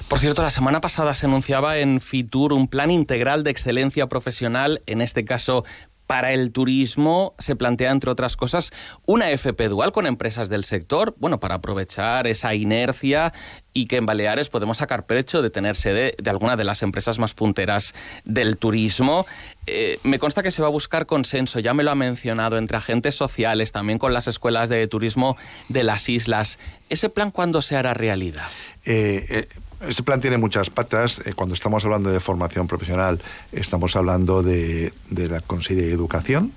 Por 0.09 0.19
cierto, 0.19 0.43
la 0.43 0.51
semana 0.51 0.81
pasada 0.81 1.15
se 1.15 1.27
anunciaba 1.27 1.79
en 1.79 2.01
Fitur 2.01 2.53
un 2.53 2.69
plan 2.69 2.91
integral 2.91 3.45
de 3.45 3.51
excelencia 3.51 4.09
profesional, 4.09 4.83
en 4.87 5.01
este 5.01 5.25
caso 5.25 5.65
para 6.13 6.33
el 6.33 6.53
turismo 6.53 7.35
se 7.39 7.57
plantea, 7.57 7.91
entre 7.91 8.11
otras 8.11 8.37
cosas, 8.37 8.71
una 9.07 9.31
FP 9.31 9.69
dual 9.69 9.93
con 9.93 10.07
empresas 10.07 10.51
del 10.51 10.65
sector, 10.65 11.15
bueno, 11.19 11.41
para 11.41 11.55
aprovechar 11.55 12.27
esa 12.27 12.55
inercia 12.55 13.33
y 13.73 13.87
que 13.87 13.97
en 13.97 14.05
Baleares 14.05 14.51
podemos 14.51 14.77
sacar 14.77 15.07
pecho 15.07 15.41
de 15.41 15.49
tener 15.49 15.75
sede 15.75 16.15
de 16.23 16.29
alguna 16.29 16.57
de 16.57 16.65
las 16.65 16.83
empresas 16.83 17.19
más 17.19 17.33
punteras 17.33 17.95
del 18.27 18.59
turismo. 18.59 19.25
Eh, 19.67 20.01
me 20.03 20.19
consta 20.19 20.43
que 20.43 20.51
se 20.51 20.61
va 20.61 20.69
a 20.69 20.71
buscar 20.71 21.07
consenso, 21.07 21.61
ya 21.61 21.73
me 21.73 21.83
lo 21.83 21.91
ha 21.91 21.95
mencionado, 21.95 22.59
entre 22.59 22.77
agentes 22.77 23.15
sociales, 23.15 23.73
también 23.73 23.99
con 23.99 24.13
las 24.13 24.29
escuelas 24.29 24.69
de 24.69 24.87
turismo 24.89 25.39
de 25.71 25.85
las 25.85 26.11
islas. 26.11 26.59
¿Ese 26.91 27.09
plan 27.09 27.31
cuándo 27.31 27.63
se 27.63 27.77
hará 27.77 27.95
realidad? 27.95 28.49
Eh, 28.85 29.27
eh, 29.29 29.49
este 29.89 30.03
plan 30.03 30.21
tiene 30.21 30.39
muchas 30.39 30.71
patas. 30.71 31.21
Eh, 31.27 31.33
cuando 31.35 31.55
estamos 31.55 31.85
hablando 31.85 32.11
de 32.11 32.21
formación 32.21 32.67
profesional, 32.67 33.21
estamos 33.51 33.97
hablando 33.97 34.43
de, 34.43 34.93
la 35.11 35.41
Consejería 35.41 35.87
de 35.87 35.93
Educación. 35.93 36.53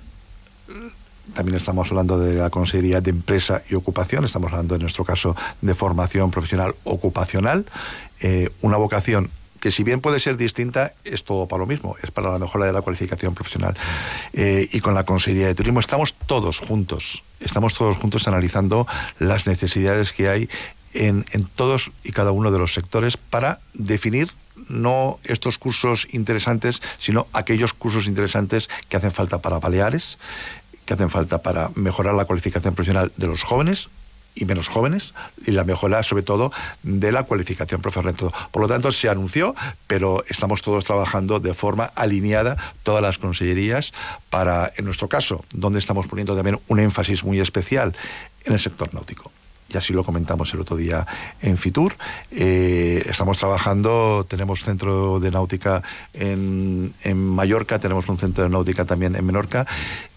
También 1.34 1.56
estamos 1.56 1.88
hablando 1.90 2.18
de 2.20 2.34
la 2.34 2.50
Consejería 2.50 3.00
de 3.00 3.10
Empresa 3.10 3.62
y 3.68 3.74
Ocupación. 3.74 4.24
Estamos 4.24 4.52
hablando, 4.52 4.76
en 4.76 4.82
nuestro 4.82 5.04
caso, 5.04 5.34
de 5.60 5.74
formación 5.74 6.30
profesional 6.30 6.76
ocupacional. 6.84 7.66
Eh, 8.20 8.48
una 8.62 8.76
vocación 8.76 9.30
que 9.58 9.72
si 9.72 9.82
bien 9.82 10.00
puede 10.00 10.20
ser 10.20 10.36
distinta, 10.36 10.92
es 11.02 11.24
todo 11.24 11.48
para 11.48 11.60
lo 11.60 11.66
mismo, 11.66 11.96
es 12.02 12.12
para 12.12 12.30
la 12.30 12.38
mejora 12.38 12.66
de 12.66 12.72
la 12.72 12.82
cualificación 12.82 13.34
profesional. 13.34 13.76
Y 14.32 14.78
con 14.80 14.94
la 14.94 15.04
Consejería 15.04 15.48
de 15.48 15.54
Turismo 15.56 15.80
estamos 15.80 16.14
todos 16.14 16.60
juntos, 16.60 17.24
estamos 17.40 17.74
todos 17.74 17.96
juntos 17.96 18.28
analizando 18.28 18.86
las 19.18 19.46
necesidades 19.46 20.12
que 20.12 20.28
hay 20.28 20.48
en, 20.96 21.24
todos 21.54 21.90
y 22.02 22.12
cada 22.12 22.32
uno 22.32 22.50
de 22.50 22.58
los 22.58 22.74
sectores 22.74 23.16
para 23.16 23.60
definir 23.74 24.30
no 24.68 25.18
estos 25.24 25.58
cursos 25.58 26.08
interesantes, 26.12 26.80
sino 26.98 27.26
aquellos 27.32 27.72
cursos 27.72 28.06
interesantes 28.06 28.68
que 28.88 28.96
hacen 28.96 29.12
falta 29.12 29.38
para 29.38 29.58
Baleares, 29.58 30.18
que 30.84 30.94
hacen 30.94 31.10
falta 31.10 31.42
para 31.42 31.70
mejorar 31.74 32.14
la 32.14 32.24
cualificación 32.24 32.74
profesional 32.74 33.12
de 33.16 33.26
los 33.26 33.42
jóvenes 33.42 33.88
y 34.34 34.44
menos 34.44 34.68
jóvenes 34.68 35.14
y 35.46 35.52
la 35.52 35.64
mejora 35.64 36.02
sobre 36.02 36.22
todo 36.22 36.52
de 36.82 37.10
la 37.10 37.22
cualificación 37.24 37.80
profesional. 37.80 38.14
Por 38.50 38.62
lo 38.62 38.68
tanto, 38.68 38.92
se 38.92 39.08
anunció, 39.08 39.54
pero 39.86 40.24
estamos 40.28 40.62
todos 40.62 40.84
trabajando 40.84 41.40
de 41.40 41.54
forma 41.54 41.84
alineada, 41.94 42.56
todas 42.82 43.02
las 43.02 43.18
consellerías, 43.18 43.92
para, 44.30 44.72
en 44.76 44.84
nuestro 44.84 45.08
caso, 45.08 45.44
donde 45.52 45.78
estamos 45.78 46.06
poniendo 46.06 46.36
también 46.36 46.60
un 46.68 46.80
énfasis 46.80 47.24
muy 47.24 47.40
especial 47.40 47.96
en 48.44 48.52
el 48.52 48.60
sector 48.60 48.92
náutico 48.92 49.32
y 49.68 49.76
así 49.76 49.92
lo 49.92 50.04
comentamos 50.04 50.52
el 50.54 50.60
otro 50.60 50.76
día 50.76 51.06
en 51.42 51.56
Fitur. 51.56 51.94
Eh, 52.30 53.04
estamos 53.08 53.38
trabajando, 53.38 54.24
tenemos 54.28 54.62
centro 54.62 55.18
de 55.18 55.30
náutica 55.30 55.82
en, 56.14 56.92
Mallorca, 57.14 57.78
tenemos 57.78 58.08
un 58.08 58.18
centro 58.18 58.44
de 58.44 58.50
náutica 58.50 58.84
también 58.84 59.16
en 59.16 59.26
Menorca. 59.26 59.66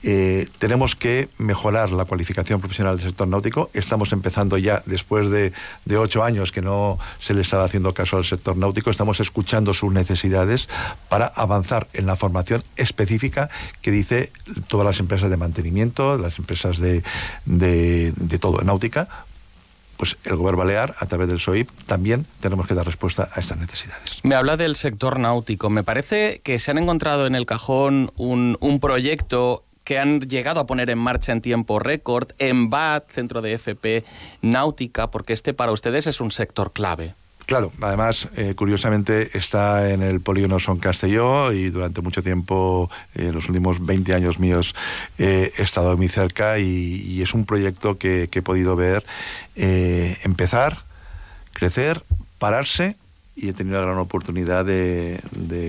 Eh, 0.01 0.47
tenemos 0.59 0.95
que 0.95 1.29
mejorar 1.37 1.91
la 1.91 2.05
cualificación 2.05 2.61
profesional 2.61 2.97
del 2.97 3.07
sector 3.07 3.27
náutico. 3.27 3.69
Estamos 3.73 4.13
empezando 4.13 4.57
ya, 4.57 4.81
después 4.85 5.29
de, 5.29 5.51
de 5.85 5.97
ocho 5.97 6.23
años 6.23 6.51
que 6.51 6.61
no 6.61 6.99
se 7.19 7.33
le 7.33 7.41
estaba 7.41 7.65
haciendo 7.65 7.93
caso 7.93 8.17
al 8.17 8.25
sector 8.25 8.55
náutico, 8.55 8.91
estamos 8.91 9.19
escuchando 9.19 9.73
sus 9.73 9.91
necesidades 9.91 10.69
para 11.09 11.25
avanzar 11.25 11.87
en 11.93 12.05
la 12.05 12.15
formación 12.15 12.63
específica 12.77 13.49
que 13.81 13.91
dice 13.91 14.31
todas 14.67 14.85
las 14.85 14.99
empresas 14.99 15.29
de 15.29 15.37
mantenimiento, 15.37 16.17
las 16.17 16.37
empresas 16.39 16.77
de, 16.77 17.03
de, 17.45 18.13
de 18.15 18.39
todo, 18.39 18.61
náutica, 18.61 19.07
pues 19.99 20.15
el 20.23 20.37
gobierno 20.37 20.59
balear, 20.59 20.95
a 20.97 21.05
través 21.07 21.27
del 21.27 21.39
SOIP, 21.39 21.69
también 21.85 22.25
tenemos 22.39 22.65
que 22.67 22.73
dar 22.73 22.85
respuesta 22.85 23.27
a 23.35 23.39
estas 23.41 23.57
necesidades. 23.57 24.21
Me 24.23 24.33
habla 24.33 24.55
del 24.55 24.77
sector 24.77 25.19
náutico. 25.19 25.69
Me 25.69 25.83
parece 25.83 26.39
que 26.41 26.57
se 26.57 26.71
han 26.71 26.77
encontrado 26.77 27.27
en 27.27 27.35
el 27.35 27.45
cajón 27.45 28.09
un, 28.15 28.79
proyecto 28.79 29.65
que 29.83 29.99
han 29.99 30.21
llegado 30.21 30.61
a 30.61 30.65
poner 30.65 30.89
en 30.89 30.99
marcha 30.99 31.33
en 31.33 31.41
tiempo 31.41 31.79
récord, 31.79 32.29
en 32.39 32.69
BAT, 32.69 33.11
Centro 33.11 33.41
de 33.41 33.55
FP 33.55 34.05
Náutica, 34.41 35.11
porque 35.11 35.33
este 35.33 35.53
para 35.53 35.73
ustedes 35.73 36.07
es 36.07 36.21
un 36.21 36.31
sector 36.31 36.71
clave. 36.71 37.13
Claro, 37.49 37.71
además, 37.81 38.29
eh, 38.35 38.53
curiosamente, 38.53 39.35
está 39.35 39.89
en 39.89 40.03
el 40.03 40.21
polígono 40.21 40.59
Son 40.59 40.77
Castelló 40.77 41.51
y 41.51 41.71
durante 41.71 41.99
mucho 41.99 42.21
tiempo, 42.21 42.91
en 43.15 43.33
los 43.33 43.49
últimos 43.49 43.83
20 43.83 44.13
años 44.13 44.37
míos, 44.37 44.75
eh, 45.17 45.51
he 45.57 45.63
estado 45.63 45.97
muy 45.97 46.09
cerca 46.09 46.59
y, 46.59 47.19
es 47.23 47.33
un 47.33 47.45
proyecto 47.45 47.97
que, 47.97 48.29
he 48.31 48.41
podido 48.43 48.75
ver 48.75 49.03
eh, 49.55 50.19
empezar, 50.21 50.83
crecer, 51.51 52.03
pararse 52.37 52.97
y 53.35 53.49
he 53.49 53.53
tenido 53.53 53.79
la 53.79 53.87
gran 53.87 53.97
oportunidad 53.97 54.63
de, 54.63 55.19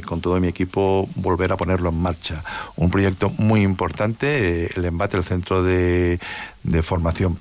con 0.04 0.20
todo 0.20 0.38
mi 0.38 0.48
equipo, 0.48 1.08
volver 1.14 1.50
a 1.50 1.56
ponerlo 1.56 1.88
en 1.88 1.98
marcha. 1.98 2.44
Un 2.76 2.90
proyecto 2.90 3.30
muy 3.38 3.62
importante, 3.62 4.70
el 4.76 4.84
Embate, 4.84 5.16
el 5.16 5.24
Centro 5.24 5.62
de, 5.62 6.20
de 6.62 6.82
Formación 6.82 7.38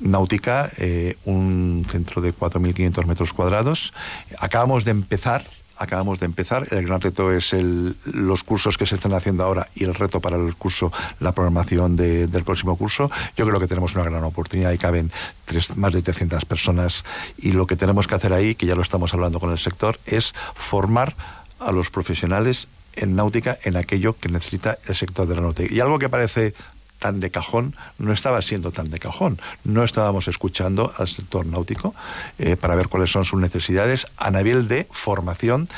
náutica, 0.00 0.70
eh, 0.78 1.16
un 1.24 1.86
centro 1.88 2.22
de 2.22 2.34
4.500 2.34 3.06
metros 3.06 3.32
cuadrados. 3.32 3.92
Acabamos 4.38 4.84
de 4.84 4.90
empezar, 4.92 5.44
acabamos 5.76 6.20
de 6.20 6.26
empezar. 6.26 6.68
El 6.70 6.86
gran 6.86 7.00
reto 7.00 7.32
es 7.32 7.52
el, 7.52 7.96
los 8.04 8.44
cursos 8.44 8.76
que 8.76 8.86
se 8.86 8.94
están 8.94 9.12
haciendo 9.14 9.44
ahora 9.44 9.68
y 9.74 9.84
el 9.84 9.94
reto 9.94 10.20
para 10.20 10.36
el 10.36 10.54
curso, 10.54 10.92
la 11.20 11.32
programación 11.32 11.96
del 11.96 12.44
próximo 12.44 12.76
curso. 12.76 13.10
Yo 13.36 13.46
creo 13.46 13.60
que 13.60 13.66
tenemos 13.66 13.94
una 13.94 14.04
gran 14.04 14.24
oportunidad 14.24 14.72
y 14.72 14.78
caben 14.78 15.10
más 15.76 15.92
de 15.92 16.02
300 16.02 16.44
personas 16.44 17.04
y 17.38 17.52
lo 17.52 17.66
que 17.66 17.76
tenemos 17.76 18.06
que 18.06 18.14
hacer 18.14 18.32
ahí, 18.32 18.54
que 18.54 18.66
ya 18.66 18.74
lo 18.74 18.82
estamos 18.82 19.12
hablando 19.14 19.40
con 19.40 19.50
el 19.50 19.58
sector, 19.58 19.98
es 20.06 20.34
formar 20.54 21.16
a 21.58 21.72
los 21.72 21.90
profesionales 21.90 22.68
en 22.94 23.14
náutica 23.14 23.58
en 23.62 23.76
aquello 23.76 24.16
que 24.18 24.28
necesita 24.28 24.78
el 24.86 24.94
sector 24.94 25.26
de 25.26 25.36
la 25.36 25.42
náutica. 25.42 25.72
Y 25.72 25.80
algo 25.80 25.98
que 25.98 26.08
parece 26.08 26.54
tan 27.00 27.18
de 27.18 27.30
cajón, 27.30 27.74
no 27.98 28.12
estaba 28.12 28.40
siendo 28.42 28.70
tan 28.70 28.90
de 28.90 29.00
cajón. 29.00 29.40
No 29.64 29.82
estábamos 29.82 30.28
escuchando 30.28 30.92
al 30.96 31.08
sector 31.08 31.44
náutico 31.46 31.94
eh, 32.38 32.54
para 32.56 32.76
ver 32.76 32.86
cuáles 32.86 33.10
son 33.10 33.24
sus 33.24 33.40
necesidades 33.40 34.06
a 34.16 34.30
nivel 34.30 34.68
de 34.68 34.86
formación 34.92 35.68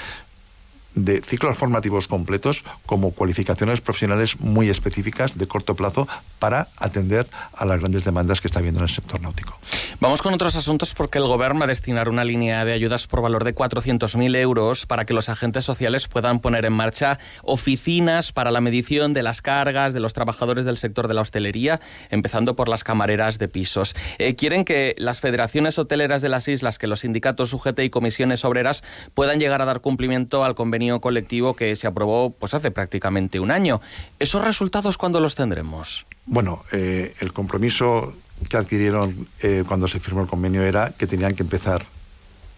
de 0.94 1.22
ciclos 1.22 1.56
formativos 1.56 2.06
completos 2.06 2.64
como 2.86 3.12
cualificaciones 3.12 3.80
profesionales 3.80 4.40
muy 4.40 4.68
específicas 4.68 5.38
de 5.38 5.46
corto 5.46 5.74
plazo 5.74 6.06
para 6.38 6.68
atender 6.76 7.26
a 7.54 7.64
las 7.64 7.80
grandes 7.80 8.04
demandas 8.04 8.40
que 8.40 8.48
está 8.48 8.58
habiendo 8.58 8.80
en 8.80 8.84
el 8.84 8.90
sector 8.90 9.20
náutico. 9.20 9.58
Vamos 10.00 10.22
con 10.22 10.34
otros 10.34 10.56
asuntos 10.56 10.94
porque 10.94 11.18
el 11.18 11.26
Gobierno 11.26 11.60
va 11.60 11.64
a 11.64 11.68
destinar 11.68 12.08
una 12.08 12.24
línea 12.24 12.64
de 12.64 12.72
ayudas 12.72 13.06
por 13.06 13.22
valor 13.22 13.44
de 13.44 13.54
400.000 13.54 14.36
euros 14.36 14.86
para 14.86 15.04
que 15.04 15.14
los 15.14 15.28
agentes 15.28 15.64
sociales 15.64 16.08
puedan 16.08 16.40
poner 16.40 16.64
en 16.64 16.72
marcha 16.72 17.18
oficinas 17.42 18.32
para 18.32 18.50
la 18.50 18.60
medición 18.60 19.12
de 19.12 19.22
las 19.22 19.40
cargas 19.40 19.94
de 19.94 20.00
los 20.00 20.12
trabajadores 20.12 20.64
del 20.64 20.78
sector 20.78 21.08
de 21.08 21.14
la 21.14 21.22
hostelería, 21.22 21.80
empezando 22.10 22.56
por 22.56 22.68
las 22.68 22.84
camareras 22.84 23.38
de 23.38 23.48
pisos. 23.48 23.94
Eh, 24.18 24.34
quieren 24.34 24.64
que 24.64 24.94
las 24.98 25.20
federaciones 25.20 25.78
hoteleras 25.78 26.22
de 26.22 26.28
las 26.28 26.48
islas, 26.48 26.78
que 26.78 26.86
los 26.86 27.00
sindicatos 27.00 27.52
UGT 27.52 27.80
y 27.80 27.90
comisiones 27.90 28.44
obreras 28.44 28.82
puedan 29.14 29.38
llegar 29.38 29.62
a 29.62 29.64
dar 29.64 29.80
cumplimiento 29.80 30.44
al 30.44 30.54
convenio 30.54 30.81
colectivo 31.00 31.54
que 31.54 31.74
se 31.76 31.86
aprobó 31.86 32.30
pues 32.30 32.54
hace 32.54 32.70
prácticamente 32.70 33.40
un 33.40 33.50
año. 33.50 33.80
¿Esos 34.18 34.44
resultados 34.44 34.98
cuándo 34.98 35.20
los 35.20 35.34
tendremos? 35.34 36.06
Bueno, 36.26 36.64
eh, 36.72 37.14
el 37.20 37.32
compromiso 37.32 38.14
que 38.48 38.56
adquirieron 38.56 39.28
eh, 39.40 39.64
cuando 39.66 39.88
se 39.88 40.00
firmó 40.00 40.22
el 40.22 40.28
convenio 40.28 40.62
era 40.62 40.90
que 40.90 41.06
tenían 41.06 41.34
que 41.34 41.42
empezar 41.42 41.84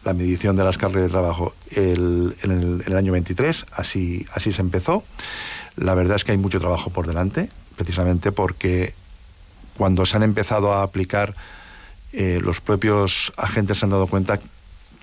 la 0.05 0.13
medición 0.13 0.57
de 0.57 0.65
las 0.65 0.77
cargas 0.79 1.03
de 1.03 1.09
trabajo 1.09 1.55
en, 1.71 2.35
el, 2.43 2.97
año 2.97 3.13
23, 3.13 3.67
así, 3.73 4.27
así 4.33 4.53
se 4.53 4.61
empezó. 4.61 5.03
La 5.77 5.95
verdad 5.95 6.17
es 6.17 6.25
que 6.25 6.33
hay 6.33 6.39
mucho 6.39 6.61
trabajo 6.61 6.91
por 6.91 7.07
delante, 7.07 7.49
precisamente 7.77 8.31
porque 8.31 8.95
cuando 9.77 10.07
se 10.07 10.17
han 10.17 10.23
empezado 10.23 10.73
a 10.73 10.83
aplicar, 10.83 11.35
eh, 12.13 12.39
los 12.43 12.61
propios 12.61 13.33
agentes 13.37 13.79
se 13.79 13.87
han 13.87 13.91
dado 13.91 14.07
cuenta 14.07 14.39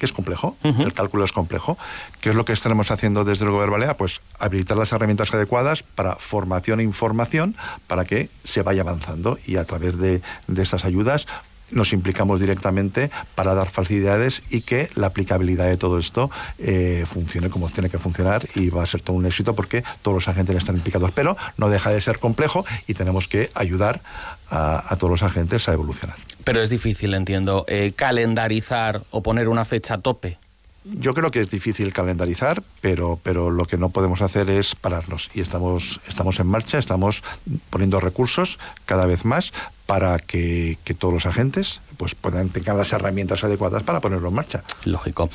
que 0.01 0.07
es 0.07 0.13
complejo, 0.13 0.57
el 0.63 0.93
cálculo 0.93 1.23
es 1.25 1.31
complejo. 1.31 1.77
¿Qué 2.21 2.31
es 2.31 2.35
lo 2.35 2.43
que 2.43 2.53
estaremos 2.53 2.89
haciendo 2.89 3.23
desde 3.23 3.45
el 3.45 3.51
Gobierno 3.51 3.73
Balear? 3.73 3.97
Pues 3.97 4.19
habilitar 4.39 4.75
las 4.75 4.91
herramientas 4.91 5.31
adecuadas 5.31 5.83
para 5.83 6.15
formación 6.15 6.79
e 6.79 6.83
información 6.83 7.55
para 7.85 8.03
que 8.03 8.31
se 8.43 8.63
vaya 8.63 8.81
avanzando 8.81 9.37
y 9.45 9.57
a 9.57 9.65
través 9.65 9.99
de, 9.99 10.23
de 10.47 10.63
estas 10.63 10.85
ayudas 10.85 11.27
nos 11.69 11.93
implicamos 11.93 12.39
directamente 12.39 13.11
para 13.35 13.53
dar 13.53 13.69
facilidades 13.69 14.41
y 14.49 14.61
que 14.61 14.89
la 14.95 15.07
aplicabilidad 15.07 15.67
de 15.67 15.77
todo 15.77 15.99
esto 15.99 16.31
eh, 16.57 17.05
funcione 17.11 17.49
como 17.49 17.69
tiene 17.69 17.89
que 17.89 17.97
funcionar 17.97 18.47
y 18.55 18.69
va 18.69 18.83
a 18.83 18.87
ser 18.87 19.01
todo 19.01 19.15
un 19.15 19.25
éxito 19.27 19.55
porque 19.55 19.83
todos 20.01 20.15
los 20.15 20.27
agentes 20.27 20.55
están 20.55 20.77
implicados. 20.77 21.11
Pero 21.11 21.37
no 21.57 21.69
deja 21.69 21.91
de 21.91 22.01
ser 22.01 22.17
complejo 22.17 22.65
y 22.87 22.95
tenemos 22.95 23.27
que 23.27 23.51
ayudar 23.53 24.01
a 24.51 24.95
todos 24.97 25.11
los 25.11 25.23
agentes 25.23 25.67
a 25.69 25.73
evolucionar. 25.73 26.17
Pero 26.43 26.61
es 26.61 26.69
difícil, 26.69 27.13
entiendo, 27.13 27.65
eh, 27.67 27.93
calendarizar 27.95 29.03
o 29.11 29.21
poner 29.23 29.47
una 29.47 29.65
fecha 29.65 29.95
a 29.95 29.97
tope. 29.99 30.37
Yo 30.83 31.13
creo 31.13 31.29
que 31.29 31.41
es 31.41 31.51
difícil 31.51 31.93
calendarizar, 31.93 32.63
pero, 32.81 33.19
pero 33.21 33.51
lo 33.51 33.65
que 33.65 33.77
no 33.77 33.89
podemos 33.89 34.21
hacer 34.23 34.49
es 34.49 34.73
pararnos. 34.75 35.29
Y 35.35 35.41
estamos, 35.41 36.01
estamos 36.07 36.39
en 36.39 36.47
marcha, 36.47 36.79
estamos 36.79 37.21
poniendo 37.69 37.99
recursos 37.99 38.57
cada 38.85 39.05
vez 39.05 39.23
más 39.23 39.53
para 39.91 40.19
que, 40.19 40.77
todos 40.97 41.13
los 41.13 41.25
agentes 41.25 41.81
pues 41.97 42.15
puedan 42.15 42.47
tener 42.47 42.73
las 42.75 42.93
herramientas 42.93 43.43
adecuadas 43.43 43.83
para 43.83 43.99
ponerlo 43.99 44.29
en 44.29 44.35
marcha. 44.35 44.63
Lógico. 44.85 45.29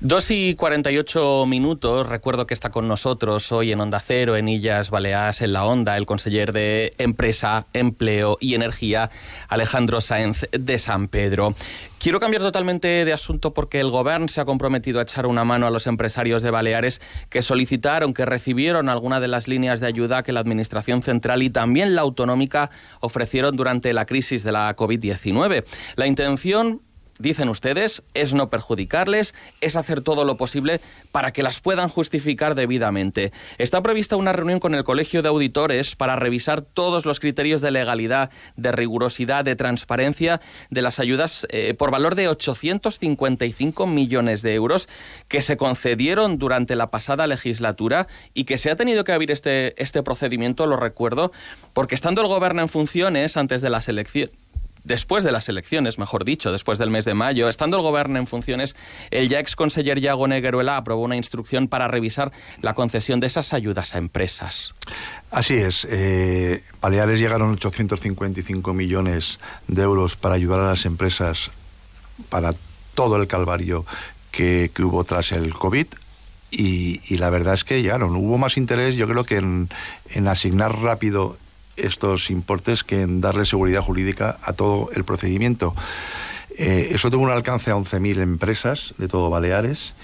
Dos 0.00 0.30
y 0.30 0.54
48 0.54 1.46
minutos. 1.46 2.06
Recuerdo 2.06 2.46
que 2.46 2.52
está 2.52 2.68
con 2.70 2.86
nosotros 2.88 3.50
hoy 3.52 3.72
en 3.72 3.80
Onda 3.80 4.00
Cero, 4.00 4.36
en 4.36 4.48
Illas 4.48 4.90
Baleares, 4.90 5.40
en 5.40 5.54
La 5.54 5.64
Onda, 5.64 5.96
el 5.96 6.04
conseller 6.04 6.52
de 6.52 6.92
Empresa, 6.98 7.66
Empleo 7.72 8.36
y 8.38 8.54
Energía, 8.54 9.10
Alejandro 9.48 10.02
Sáenz 10.02 10.46
de 10.52 10.78
San 10.78 11.08
Pedro. 11.08 11.54
Quiero 12.02 12.18
cambiar 12.18 12.42
totalmente 12.42 13.04
de 13.04 13.12
asunto 13.12 13.54
porque 13.54 13.78
el 13.78 13.90
Gobierno 13.90 14.26
se 14.26 14.40
ha 14.40 14.44
comprometido 14.44 14.98
a 14.98 15.04
echar 15.04 15.24
una 15.24 15.44
mano 15.44 15.68
a 15.68 15.70
los 15.70 15.86
empresarios 15.86 16.42
de 16.42 16.50
Baleares 16.50 17.00
que 17.30 17.42
solicitaron, 17.42 18.12
que 18.12 18.26
recibieron 18.26 18.88
alguna 18.88 19.20
de 19.20 19.28
las 19.28 19.46
líneas 19.46 19.78
de 19.78 19.86
ayuda 19.86 20.24
que 20.24 20.32
la 20.32 20.40
Administración 20.40 21.02
Central 21.02 21.44
y 21.44 21.50
también 21.50 21.94
la 21.94 22.02
autonómica 22.02 22.70
ofrecieron 22.98 23.54
durante 23.54 23.92
la 23.92 24.01
crisis 24.06 24.44
de 24.44 24.52
la 24.52 24.74
COVID-19. 24.76 25.64
La 25.96 26.06
intención 26.06 26.82
dicen 27.18 27.48
ustedes, 27.48 28.02
es 28.14 28.34
no 28.34 28.50
perjudicarles, 28.50 29.34
es 29.60 29.76
hacer 29.76 30.00
todo 30.00 30.24
lo 30.24 30.36
posible 30.36 30.80
para 31.10 31.32
que 31.32 31.42
las 31.42 31.60
puedan 31.60 31.88
justificar 31.88 32.54
debidamente. 32.54 33.32
Está 33.58 33.82
prevista 33.82 34.16
una 34.16 34.32
reunión 34.32 34.60
con 34.60 34.74
el 34.74 34.84
Colegio 34.84 35.22
de 35.22 35.28
Auditores 35.28 35.96
para 35.96 36.16
revisar 36.16 36.62
todos 36.62 37.06
los 37.06 37.20
criterios 37.20 37.60
de 37.60 37.70
legalidad, 37.70 38.30
de 38.56 38.72
rigurosidad, 38.72 39.44
de 39.44 39.56
transparencia 39.56 40.40
de 40.70 40.82
las 40.82 40.98
ayudas 40.98 41.46
eh, 41.50 41.74
por 41.74 41.90
valor 41.90 42.14
de 42.14 42.28
855 42.28 43.86
millones 43.86 44.42
de 44.42 44.54
euros 44.54 44.88
que 45.28 45.42
se 45.42 45.56
concedieron 45.56 46.38
durante 46.38 46.76
la 46.76 46.90
pasada 46.90 47.26
legislatura 47.26 48.06
y 48.34 48.44
que 48.44 48.58
se 48.58 48.70
ha 48.70 48.76
tenido 48.76 49.04
que 49.04 49.12
abrir 49.12 49.30
este, 49.30 49.80
este 49.82 50.02
procedimiento, 50.02 50.66
lo 50.66 50.76
recuerdo, 50.76 51.32
porque 51.72 51.94
estando 51.94 52.20
el 52.22 52.28
gobierno 52.28 52.62
en 52.62 52.68
funciones 52.68 53.36
antes 53.36 53.62
de 53.62 53.70
las 53.70 53.88
elecciones, 53.88 54.41
después 54.84 55.24
de 55.24 55.32
las 55.32 55.48
elecciones, 55.48 55.98
mejor 55.98 56.24
dicho, 56.24 56.52
después 56.52 56.78
del 56.78 56.90
mes 56.90 57.04
de 57.04 57.14
mayo, 57.14 57.48
estando 57.48 57.76
el 57.76 57.82
gobierno 57.82 58.18
en 58.18 58.26
funciones, 58.26 58.76
el 59.10 59.28
ya 59.28 59.40
ex 59.40 59.56
conseller 59.56 60.00
Yago 60.00 60.26
Negueruela 60.28 60.76
aprobó 60.76 61.02
una 61.02 61.16
instrucción 61.16 61.68
para 61.68 61.88
revisar 61.88 62.32
la 62.60 62.74
concesión 62.74 63.20
de 63.20 63.26
esas 63.26 63.52
ayudas 63.52 63.94
a 63.94 63.98
empresas. 63.98 64.74
Así 65.30 65.54
es. 65.54 65.86
Eh, 65.90 66.62
llegaron 67.16 67.52
855 67.52 68.74
millones 68.74 69.38
de 69.68 69.82
euros 69.82 70.16
para 70.16 70.34
ayudar 70.34 70.60
a 70.60 70.68
las 70.68 70.84
empresas 70.86 71.50
para 72.28 72.54
todo 72.94 73.16
el 73.16 73.26
calvario 73.26 73.86
que, 74.30 74.70
hubo 74.80 75.04
tras 75.04 75.32
el 75.32 75.54
COVID. 75.54 75.86
Y, 76.50 77.16
la 77.16 77.30
verdad 77.30 77.54
es 77.54 77.64
que 77.64 77.80
llegaron. 77.80 78.14
Hubo 78.14 78.36
más 78.36 78.58
interés, 78.58 78.94
yo 78.94 79.08
creo 79.08 79.24
que 79.24 79.36
en 79.36 80.28
asignar 80.28 80.78
rápido 80.80 81.38
estos 81.76 82.30
importes 82.30 82.84
que 82.84 83.02
en 83.02 83.20
darle 83.20 83.44
seguridad 83.44 83.82
jurídica 83.82 84.38
a 84.42 84.52
todo 84.52 84.90
el 84.94 85.04
procedimiento. 85.04 85.74
Eh, 86.58 86.90
eso 86.92 87.10
tuvo 87.10 87.24
un 87.24 87.30
alcance 87.30 87.70
a 87.70 87.76
11.000 87.76 88.20
empresas 88.20 88.94
de 88.98 89.08
todo 89.08 89.30
Baleares 89.30 89.94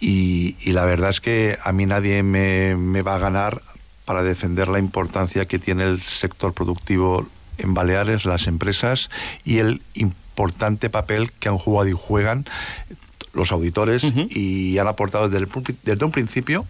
y, 0.00 0.56
la 0.72 0.84
verdad 0.84 1.10
es 1.10 1.20
que 1.20 1.56
a 1.62 1.70
mí 1.72 1.86
nadie 1.86 2.24
me, 2.24 2.76
me, 2.76 3.02
va 3.02 3.14
a 3.14 3.18
ganar 3.18 3.62
para 4.04 4.24
defender 4.24 4.66
la 4.66 4.80
importancia 4.80 5.46
que 5.46 5.60
tiene 5.60 5.84
el 5.84 6.00
sector 6.00 6.54
productivo 6.54 7.28
en 7.58 7.72
Baleares, 7.72 8.24
las 8.24 8.48
empresas 8.48 9.10
y 9.44 9.58
el 9.58 9.80
importante 9.94 10.90
papel 10.90 11.30
que 11.38 11.48
han 11.48 11.58
jugado 11.58 11.88
y 11.88 11.92
juegan 11.92 12.46
los 13.32 13.52
auditores 13.52 14.04
y 14.30 14.78
han 14.78 14.88
aportado 14.88 15.28
desde, 15.28 15.46
desde 15.84 16.04
un 16.04 16.10
principio 16.10 16.66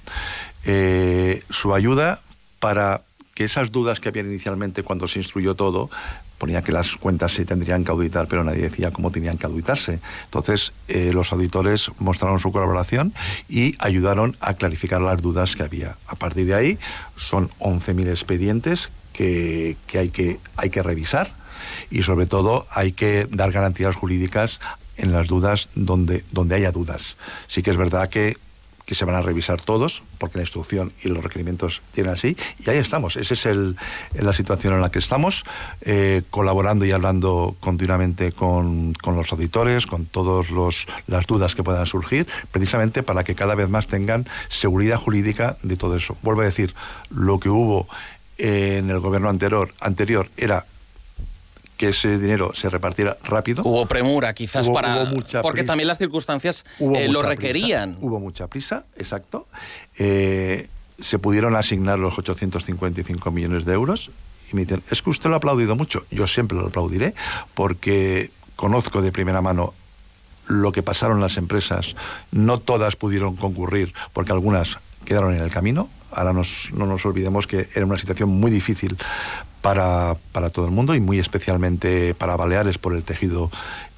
eh, 0.65 1.43
su 1.51 1.75
ayuda 1.75 2.21
para 2.61 3.03
que 3.35 3.45
esas 3.45 3.73
dudas 3.73 4.01
que 4.01 4.09
habían 4.09 4.27
inicialmente 4.27 4.83
cuando 4.83 5.09
se 5.09 5.18
instruyó 5.18 5.55
todo, 5.55 5.90
ponía 6.38 6.62
que 6.62 6.73
las 6.73 6.97
cuentas 6.97 7.33
se 7.33 7.45
tendrían 7.45 7.85
que 7.85 7.90
auditar, 7.92 8.27
pero 8.27 8.42
nadie 8.42 8.62
decía 8.62 8.90
cómo 8.90 9.11
tenían 9.11 9.38
que 9.38 9.47
auditarse. 9.47 10.01
Entonces, 10.25 10.73
eh, 10.88 11.12
los 11.12 11.33
auditores 11.33 11.90
mostraron 11.99 12.40
su 12.40 12.51
colaboración 12.51 13.14
y 13.49 13.77
ayudaron 13.79 14.37
a 14.40 14.55
clarificar 14.55 15.01
las 15.01 15.23
dudas 15.23 15.55
que 15.55 15.62
había. 15.62 15.97
A 16.07 16.16
partir 16.16 16.47
de 16.47 16.55
ahí, 16.55 16.79
son 17.16 17.49
11.000 17.61 18.09
expedientes 18.09 18.90
que, 19.12 19.77
que, 19.87 19.99
hay 19.99 20.09
que 20.09 20.40
hay 20.57 20.71
que 20.71 20.83
revisar 20.83 21.33
y 21.90 22.03
sobre 22.03 22.27
todo 22.27 22.66
hay 22.71 22.92
que 22.92 23.27
dar 23.31 23.53
garantías 23.53 23.95
jurídicas 23.95 24.59
en 24.97 25.12
las 25.12 25.29
dudas 25.29 25.68
donde, 25.75 26.25
donde 26.33 26.57
haya 26.57 26.73
dudas. 26.73 27.16
Sí 27.49 27.62
que 27.62 27.71
es 27.71 27.77
verdad 27.77 28.09
que 28.09 28.37
que 28.87 28.95
se 28.95 29.05
van 29.05 29.16
a 29.16 29.23
revisar 29.23 29.61
todos, 29.61 30.03
porque 30.18 30.38
la 30.38 30.45
instrucción 30.45 30.92
y 31.03 31.09
los 31.09 31.23
requerimientos 31.23 31.83
tienen 31.92 32.12
así, 32.12 32.37
y 32.59 32.71
ahí 32.71 32.79
estamos. 32.79 33.16
Esa 33.16 33.35
es 33.35 33.47
el, 33.47 33.77
la 34.14 34.33
situación 34.33 34.75
en 34.75 34.81
la 34.81 34.90
que 34.90 34.99
estamos, 34.99 35.45
eh, 35.83 36.23
colaborando 36.31 36.85
y 36.85 36.92
hablando 36.92 37.57
continuamente 37.61 38.33
con, 38.33 38.95
con 38.95 39.16
los 39.16 39.33
auditores, 39.33 39.87
con 39.87 40.07
todas 40.07 40.49
las 41.07 41.27
dudas 41.27 41.55
que 41.55 41.62
puedan 41.62 41.87
surgir, 41.87 42.27
precisamente 42.51 43.03
para 43.03 43.25
que 43.25 43.35
cada 43.35 43.55
vez 43.55 43.68
más 43.68 43.87
tengan 43.87 44.27
seguridad 44.49 44.99
jurídica 44.99 45.57
de 45.62 45.77
todo 45.77 45.97
eso. 45.97 46.16
Vuelvo 46.23 46.42
a 46.42 46.47
decir, 46.47 46.75
lo 47.11 47.38
que 47.38 47.49
hubo 47.49 47.88
en 48.38 48.90
el 48.90 48.99
gobierno 48.99 49.29
anterior, 49.29 49.73
anterior 49.81 50.29
era 50.37 50.66
que 51.83 51.88
ese 51.88 52.16
dinero 52.16 52.53
se 52.55 52.71
repartiera 52.71 53.16
rápido. 53.25 53.64
Hubo 53.64 53.87
premura, 53.87 54.33
quizás 54.35 54.68
para. 54.68 55.05
porque 55.42 55.64
también 55.64 55.88
las 55.88 55.99
circunstancias 55.99 56.64
eh, 56.79 57.09
lo 57.09 57.23
requerían. 57.23 57.99
Hubo 58.01 58.21
mucha 58.21 58.47
prisa, 58.47 58.85
exacto. 58.97 59.49
Eh, 59.99 60.68
se 61.01 61.18
pudieron 61.18 61.57
asignar 61.57 61.99
los 61.99 62.16
855 62.16 63.33
millones 63.33 63.64
de 63.64 63.73
euros. 63.73 64.12
Y 64.53 64.55
me 64.55 64.62
dicen, 64.62 64.81
es 64.92 65.03
que 65.03 65.11
usted 65.11 65.29
lo 65.29 65.35
ha 65.35 65.38
aplaudido 65.38 65.75
mucho. 65.75 66.07
Yo 66.12 66.29
siempre 66.29 66.57
lo 66.57 66.68
aplaudiré, 66.68 67.14
porque 67.55 68.31
conozco 68.55 69.03
de 69.03 69.11
primera 69.11 69.42
mano 69.42 69.75
lo 70.47 70.71
que 70.71 70.85
pasaron 70.85 71.21
las 71.21 71.37
empresas. 71.37 71.97
No 72.31 72.61
todas 72.61 72.95
pudieron 72.95 73.35
concurrir, 73.35 73.92
porque 74.12 74.31
algunas 74.31 74.79
quedaron 75.05 75.35
en 75.35 75.42
el 75.42 75.51
camino. 75.51 75.88
Ahora 76.12 76.33
no 76.33 76.87
nos 76.87 77.07
olvidemos 77.07 77.46
que 77.46 77.68
era 77.75 77.87
una 77.87 77.98
situación 77.98 78.29
muy 78.29 78.51
difícil 78.51 78.96
para, 79.62 80.16
para 80.33 80.51
todo 80.51 80.66
el 80.66 80.72
mundo 80.72 80.94
y 80.94 81.01
muy 81.01 81.18
especialmente 81.18 82.14
para 82.14 82.37
Baleares 82.37 82.79
por 82.79 82.94
el 82.94 83.05
tejido 83.05 83.51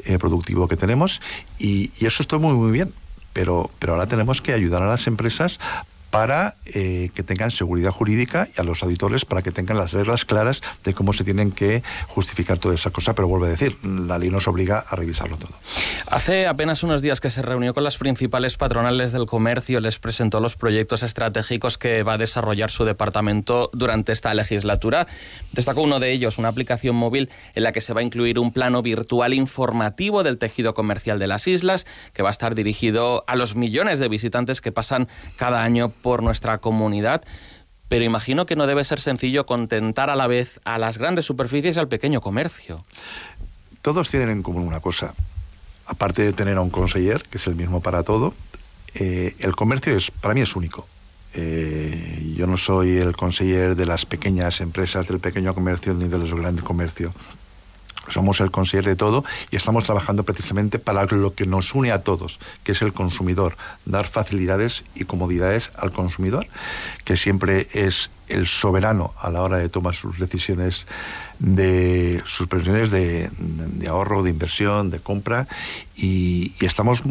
eh, 0.05 0.19
productivo 0.19 0.69
que 0.69 0.77
tenemos. 0.77 1.21
Y, 1.59 1.91
eso 2.05 2.23
está 2.23 2.39
muy, 2.39 2.55
muy 2.55 2.71
bien. 2.71 2.93
Pero, 3.33 3.69
pero 3.81 3.95
ahora 3.95 4.07
tenemos 4.07 4.41
que 4.41 4.53
ayudar 4.53 4.85
a 4.85 4.87
las 4.87 5.09
empresas 5.09 5.59
para 6.15 6.55
eh, 6.67 7.11
que 7.13 7.25
tengan 7.25 7.51
seguridad 7.51 7.91
jurídica 7.91 8.47
y 8.57 8.61
a 8.61 8.63
los 8.63 8.85
auditores 8.85 9.25
para 9.25 9.43
que 9.43 9.51
tengan 9.51 9.77
las 9.77 9.91
reglas 9.91 10.25
claras 10.25 10.63
de 10.85 10.95
cómo 10.95 11.13
se 11.13 11.25
tienen 11.25 11.51
que 11.51 11.83
justificar 12.07 12.59
toda 12.59 12.77
esa 12.77 12.91
cosa. 12.91 13.17
Pero 13.17 13.27
vuelvo 13.27 13.47
a 13.47 13.49
decir, 13.49 13.77
la 13.85 14.17
ley 14.17 14.31
nos 14.31 14.47
obliga 14.47 14.79
a 14.79 14.95
revisarlo 14.95 15.37
todo. 15.39 15.51
Hace 16.07 16.47
apenas 16.47 16.85
unos 16.85 17.03
días 17.03 17.21
que 17.21 17.31
se 17.31 17.43
reunió 17.43 17.75
con 17.75 17.83
las 17.83 17.99
principales 17.99 18.57
patronales 18.57 19.11
del 19.11 19.27
comercio, 19.27 19.81
les 19.81 19.99
presentó 19.99 20.39
los 20.39 20.55
proyectos 20.55 21.03
estratégicos 21.03 21.79
que 21.79 22.05
va 22.05 22.13
a 22.13 22.19
desarrollar 22.19 22.71
su 22.71 22.85
departamento 22.85 23.69
durante 23.73 24.13
esta 24.13 24.33
legislatura. 24.35 25.09
Destacó 25.51 25.83
uno 25.83 25.99
de 25.99 26.13
ellos, 26.13 26.39
una 26.39 26.47
aplicación 26.47 26.95
móvil 26.95 27.29
en 27.57 27.65
la 27.65 27.73
que 27.73 27.81
se 27.81 27.93
va 27.93 28.03
a 28.03 28.05
incluir 28.05 28.39
un 28.39 28.53
plano 28.53 28.83
virtual 28.83 29.35
informativo 29.35 30.23
del 30.23 30.39
tejido 30.39 30.75
comercial 30.75 31.19
de 31.19 31.27
las 31.27 31.49
islas, 31.49 31.89
que 32.13 32.23
va 32.23 32.29
a 32.29 32.31
estar 32.31 32.55
dirigido 32.55 33.25
a 33.27 33.35
los 33.35 33.57
millones 33.57 33.99
de 33.99 34.07
visitantes 34.07 34.61
que 34.61 34.71
pasan 34.71 35.09
cada 35.37 35.65
año 35.65 35.93
por 36.05 36.23
nuestra 36.23 36.59
comunidad, 36.59 37.25
pero 37.89 38.05
imagino 38.05 38.45
que 38.45 38.57
no 38.57 38.67
debe 38.67 38.85
ser 38.85 39.01
sencillo 39.01 39.47
contentar 39.47 40.11
a 40.11 40.17
la 40.17 40.27
vez 40.27 40.61
a 40.65 40.77
las 40.77 40.99
grandes 40.99 41.25
superficies 41.25 41.77
y 41.77 41.79
al 41.81 41.89
pequeño 41.89 42.21
comercio. 42.21 42.85
Todos 43.81 44.11
tienen 44.11 44.29
en 44.29 44.43
común 44.43 44.69
una 44.69 44.81
cosa. 44.81 45.15
Aparte 45.87 46.23
de 46.23 46.35
tener 46.35 46.59
a 46.59 46.61
un 46.61 46.69
conseller, 46.69 47.23
que 47.23 47.39
es 47.39 47.47
el 47.47 47.55
mismo 47.55 47.81
para 47.81 48.03
todo, 48.03 48.35
eh, 48.95 49.35
el 49.39 49.57
comercio 49.57 49.97
es, 49.97 50.11
para 50.11 50.35
mí 50.35 50.43
es 50.43 50.55
único. 50.55 50.87
Eh, 51.33 52.35
yo 52.37 52.47
no 52.47 52.59
soy 52.59 52.99
el 52.99 53.17
conseller 53.17 53.75
de 53.75 53.87
las 53.87 54.05
pequeñas 54.05 54.61
empresas, 54.61 55.09
del 55.09 55.21
pequeño 55.21 55.55
comercio 55.55 55.95
ni 55.95 56.07
de 56.07 56.19
los 56.19 56.35
grandes 56.35 56.67
comercios 56.67 57.15
somos 58.09 58.41
el 58.41 58.51
consejero 58.51 58.89
de 58.89 58.97
todo 58.97 59.25
y 59.51 59.57
estamos 59.57 59.85
trabajando 59.85 60.25
precisamente 60.25 60.79
para 60.79 61.05
lo 61.07 61.35
que 61.35 61.47
nos 61.47 61.75
une 61.75 61.93
a 61.93 62.03
todos, 62.03 62.39
que 62.63 62.73
es 62.73 62.83
el 62.83 62.93
consumidor, 62.93 63.57
dar 63.85 64.07
facilidades 64.07 64.85
y 64.95 65.05
comodidades 65.05 65.71
al 65.77 65.93
consumidor, 65.93 66.47
que 67.05 67.17
siempre 67.17 67.69
es 67.73 68.11
el 68.29 68.47
soberano 68.47 69.13
a 69.19 69.31
la 69.31 69.43
hora 69.43 69.59
de 69.59 69.69
tomar 69.69 69.95
sus 69.95 70.19
decisiones 70.19 70.87
de 71.39 72.23
sus 72.25 72.47
previsiones 72.47 72.91
de, 72.91 73.31
ahorro, 73.89 74.23
de 74.23 74.31
inversión, 74.31 74.91
de 74.91 74.99
compra 74.99 75.47
y 75.97 76.53
estamos 76.61 77.03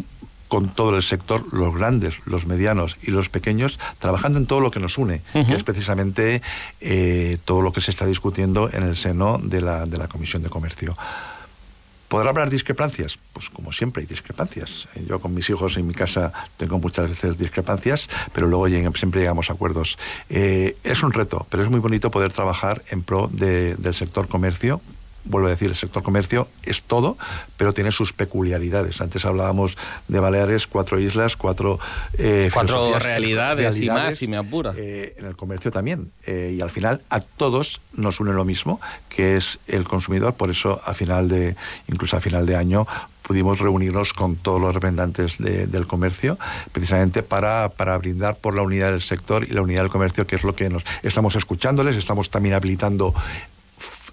con 0.53 0.69
todo 0.69 0.95
el 0.95 1.01
sector, 1.01 1.51
los 1.51 1.73
grandes, 1.73 2.21
los 2.25 2.45
medianos 2.45 2.97
y 3.01 3.09
los 3.09 3.27
pequeños, 3.27 3.79
trabajando 3.97 4.37
en 4.37 4.45
todo 4.45 4.59
lo 4.59 4.69
que 4.69 4.79
nos 4.79 4.99
une, 4.99 5.23
que 5.33 5.55
es 5.55 5.63
precisamente 5.63 6.43
eh, 6.79 7.39
todo 7.43 7.63
lo 7.63 7.73
que 7.73 7.81
se 7.81 7.89
está 7.89 8.05
discutiendo 8.05 8.69
en 8.71 8.83
el 8.83 8.95
seno 8.95 9.39
de 9.41 9.61
la, 9.61 9.87
de 9.87 9.97
la 9.97 10.07
Comisión 10.07 10.43
de 10.43 10.49
Comercio. 10.49 10.95
¿Podrá 12.07 12.29
haber 12.29 12.51
discrepancias? 12.51 13.17
Pues 13.33 13.49
como 13.49 13.71
siempre 13.71 14.01
hay 14.01 14.05
discrepancias. 14.05 14.87
Yo 15.07 15.19
con 15.19 15.33
mis 15.33 15.49
hijos 15.49 15.75
en 15.75 15.87
mi 15.87 15.95
casa 15.95 16.31
tengo 16.57 16.77
muchas 16.77 17.09
veces 17.09 17.35
discrepancias, 17.35 18.07
pero 18.31 18.45
luego 18.45 18.67
siempre 18.93 19.21
llegamos 19.21 19.49
a 19.49 19.53
acuerdos. 19.53 19.97
Eh, 20.29 20.77
es 20.83 21.01
un 21.01 21.13
reto, 21.13 21.47
pero 21.49 21.63
es 21.63 21.69
muy 21.71 21.79
bonito 21.79 22.11
poder 22.11 22.31
trabajar 22.31 22.83
en 22.91 23.01
pro 23.01 23.27
del 23.33 23.95
sector 23.95 24.27
comercio, 24.27 24.81
vuelvo 25.25 25.47
a 25.47 25.51
decir, 25.51 25.69
el 25.69 25.75
sector 25.75 26.03
comercio 26.03 26.47
es 26.63 26.81
todo, 26.81 27.17
pero 27.57 27.73
tiene 27.73 27.91
sus 27.91 28.13
peculiaridades. 28.13 29.01
Antes 29.01 29.25
hablábamos 29.25 29.77
de 30.07 30.19
Baleares, 30.19 30.67
cuatro 30.67 30.99
islas, 30.99 31.37
cuatro... 31.37 31.79
Eh, 32.17 32.49
cuatro 32.53 32.97
realidades, 32.99 33.77
y 33.77 33.89
más, 33.89 34.15
si 34.15 34.27
me 34.27 34.37
apura. 34.37 34.73
Eh, 34.75 35.15
en 35.17 35.25
el 35.25 35.35
comercio 35.35 35.71
también. 35.71 36.11
Eh, 36.25 36.55
y 36.57 36.61
al 36.61 36.71
final 36.71 37.01
a 37.09 37.21
todos 37.21 37.81
nos 37.93 38.19
une 38.19 38.33
lo 38.33 38.45
mismo, 38.45 38.79
que 39.09 39.35
es 39.35 39.59
el 39.67 39.83
consumidor. 39.83 40.33
Por 40.33 40.49
eso, 40.49 40.81
a 40.85 40.93
final 40.93 41.29
de, 41.29 41.55
incluso 41.87 42.17
a 42.17 42.19
final 42.19 42.45
de 42.45 42.55
año, 42.55 42.87
pudimos 43.23 43.59
reunirnos 43.59 44.13
con 44.13 44.35
todos 44.35 44.61
los 44.61 44.73
representantes 44.73 45.37
del 45.39 45.87
comercio, 45.87 46.37
precisamente 46.71 47.23
para, 47.23 47.69
para, 47.69 47.97
brindar 47.97 48.35
por 48.35 48.53
la 48.53 48.61
unidad 48.61 48.91
del 48.91 49.01
sector 49.01 49.47
y 49.47 49.53
la 49.53 49.61
unidad 49.61 49.81
del 49.81 49.89
comercio, 49.89 50.27
que 50.27 50.35
es 50.35 50.43
lo 50.43 50.55
que 50.55 50.69
nos 50.69 50.83
estamos 51.01 51.35
escuchándoles, 51.35 51.95
estamos 51.95 52.29
también 52.29 52.53
habilitando 52.53 53.15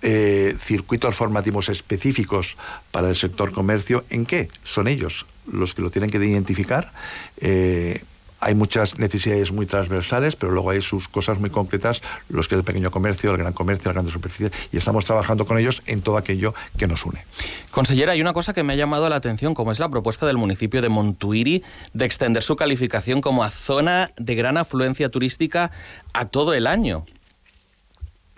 eh, 0.02 0.56
circuitos 0.58 1.14
formativos 1.14 1.68
específicos 1.68 2.56
para 2.90 3.08
el 3.08 3.16
sector 3.16 3.52
comercio. 3.52 4.04
¿En 4.10 4.26
qué? 4.26 4.48
Son 4.64 4.88
ellos 4.88 5.26
los 5.50 5.74
que 5.74 5.82
lo 5.82 5.90
tienen 5.90 6.10
que 6.10 6.18
identificar. 6.18 6.92
Eh, 7.38 8.02
hay 8.40 8.54
muchas 8.54 8.98
necesidades 8.98 9.52
muy 9.52 9.66
transversales, 9.66 10.34
pero 10.34 10.52
luego 10.52 10.70
hay 10.70 10.80
sus 10.80 11.08
cosas 11.08 11.38
muy 11.38 11.50
concretas, 11.50 12.00
los 12.30 12.48
que 12.48 12.54
es 12.54 12.60
el 12.60 12.64
pequeño 12.64 12.90
comercio, 12.90 13.30
el 13.30 13.36
gran 13.36 13.52
comercio, 13.52 13.90
las 13.90 13.94
grandes 13.94 14.14
superficies, 14.14 14.50
y 14.72 14.78
estamos 14.78 15.04
trabajando 15.04 15.44
con 15.44 15.58
ellos 15.58 15.82
en 15.86 16.00
todo 16.00 16.16
aquello 16.16 16.54
que 16.78 16.86
nos 16.86 17.04
une. 17.04 17.22
Consellera, 17.70 18.12
hay 18.12 18.20
una 18.20 18.32
cosa 18.32 18.54
que 18.54 18.62
me 18.62 18.72
ha 18.72 18.76
llamado 18.76 19.08
la 19.10 19.16
atención, 19.16 19.54
como 19.54 19.72
es 19.72 19.78
la 19.78 19.90
propuesta 19.90 20.26
del 20.26 20.38
municipio 20.38 20.80
de 20.80 20.88
Montuiri 20.88 21.62
de 21.92 22.04
extender 22.06 22.42
su 22.42 22.56
calificación 22.56 23.20
como 23.20 23.44
a 23.44 23.50
zona 23.50 24.12
de 24.16 24.34
gran 24.34 24.56
afluencia 24.56 25.10
turística 25.10 25.70
a 26.14 26.24
todo 26.24 26.54
el 26.54 26.66
año 26.66 27.04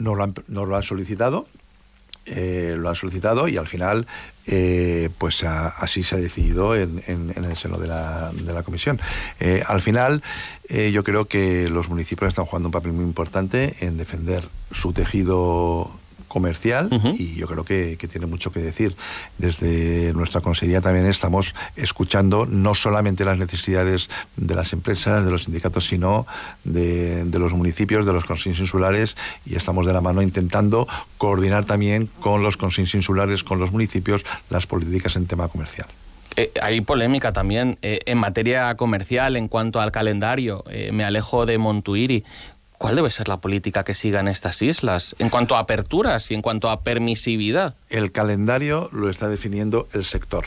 no 0.03 0.15
lo 0.15 0.25
han, 0.25 0.35
lo 0.49 0.77
han 0.77 0.83
solicitado, 0.83 1.47
eh, 2.25 2.77
lo 2.79 2.89
han 2.89 2.95
solicitado 2.95 3.49
y 3.49 3.57
al 3.57 3.67
final 3.67 4.07
eh, 4.47 5.11
pues 5.19 5.43
así 5.43 6.05
se 6.05 6.15
ha 6.15 6.19
decidido 6.19 6.77
en, 6.77 7.03
el 7.09 7.57
seno 7.57 7.79
de 7.79 7.89
la, 7.89 8.31
de 8.33 8.53
la 8.53 8.63
comisión. 8.63 9.01
Eh, 9.41 9.63
al 9.67 9.83
final 9.83 10.23
yo 10.93 11.05
creo 11.05 11.27
que 11.27 11.69
los 11.69 11.91
municipios 11.91 12.29
están 12.29 12.47
jugando 12.47 12.69
un 12.69 12.73
papel 12.73 12.93
muy 12.93 13.05
importante 13.05 13.75
en 13.81 13.99
defender 13.99 14.49
su 14.71 14.95
tejido 14.95 15.91
comercial 16.33 16.89
y 17.19 17.35
yo 17.35 17.47
creo 17.47 17.65
que, 17.65 17.97
tiene 18.11 18.27
mucho 18.27 18.51
que 18.51 18.61
decir. 18.61 18.97
Desde 19.37 20.13
nuestra 20.15 20.41
consejería 20.41 20.81
también 20.81 21.07
estamos 21.07 21.55
escuchando 21.77 22.47
no 22.47 22.75
solamente 22.75 23.25
las 23.25 23.39
necesidades 23.39 24.09
de 24.37 24.55
las 24.55 24.73
empresas, 24.73 25.25
de 25.25 25.31
los 25.31 25.45
sindicatos, 25.45 25.87
sino 25.87 26.27
de, 26.65 27.27
los 27.39 27.53
municipios, 27.53 28.07
de 28.07 28.13
los 28.15 28.25
consejos 28.25 28.61
insulares 28.61 29.17
y 29.45 29.57
estamos 29.57 29.87
de 29.87 29.93
la 29.93 30.01
mano 30.01 30.23
intentando 30.23 30.89
coordinar 31.19 31.65
también 31.67 32.09
con 32.21 32.43
los 32.43 32.57
consejos 32.57 32.95
insulares, 32.95 33.45
con 33.45 33.59
los 33.59 33.71
municipios, 33.71 34.25
las 34.49 34.67
políticas 34.67 35.17
en 35.17 35.27
tema 35.27 35.49
comercial. 35.49 35.87
Eh, 36.37 36.51
hay 36.63 36.81
polémica 36.81 37.33
también 37.33 37.79
eh, 37.83 38.01
en 38.07 38.19
materia 38.19 38.75
comercial 38.77 39.37
en 39.37 39.49
cuanto 39.49 39.81
al 39.81 39.93
calendario. 39.93 40.65
Eh, 40.71 40.91
me 40.93 41.05
alejo 41.05 41.47
de 41.47 41.59
Montuiri. 41.59 42.25
¿Cuál 42.83 42.97
debe 42.97 43.13
ser 43.13 43.29
la 43.29 43.37
política 43.37 43.85
que 43.85 43.95
sigan 43.95 44.27
estas 44.27 44.61
islas 44.61 45.15
en 45.21 45.29
cuanto 45.29 45.55
a 45.55 45.61
aperturas 45.61 46.33
y 46.33 46.35
en 46.35 46.43
cuanto 46.43 46.69
a 46.69 46.81
permisividad? 46.81 47.77
El 47.89 48.11
calendario 48.11 48.89
lo 48.91 49.09
está 49.09 49.29
definiendo 49.29 49.87
el 49.93 50.05
sector. 50.05 50.47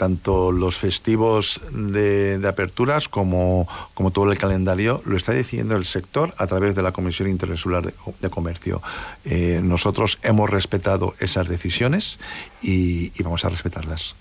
Tanto 0.00 0.50
los 0.50 0.78
festivos 0.78 1.60
de, 1.72 2.40
aperturas 2.48 3.06
como, 3.10 3.68
como, 3.92 4.10
todo 4.10 4.32
el 4.32 4.38
calendario 4.38 5.02
lo 5.04 5.14
está 5.14 5.32
decidiendo 5.32 5.76
el 5.76 5.84
sector 5.84 6.32
a 6.38 6.46
través 6.46 6.74
de 6.74 6.80
la 6.80 6.92
Comisión 6.92 7.28
Interinsular 7.28 7.82
de, 7.84 8.30
Comercio. 8.30 8.80
Eh, 9.26 9.60
nosotros 9.62 10.18
hemos 10.22 10.48
respetado 10.48 11.12
esas 11.20 11.48
decisiones 11.48 12.18
y, 12.62 13.10
vamos 13.22 13.44
a 13.44 13.50
respetarlas. 13.50 14.14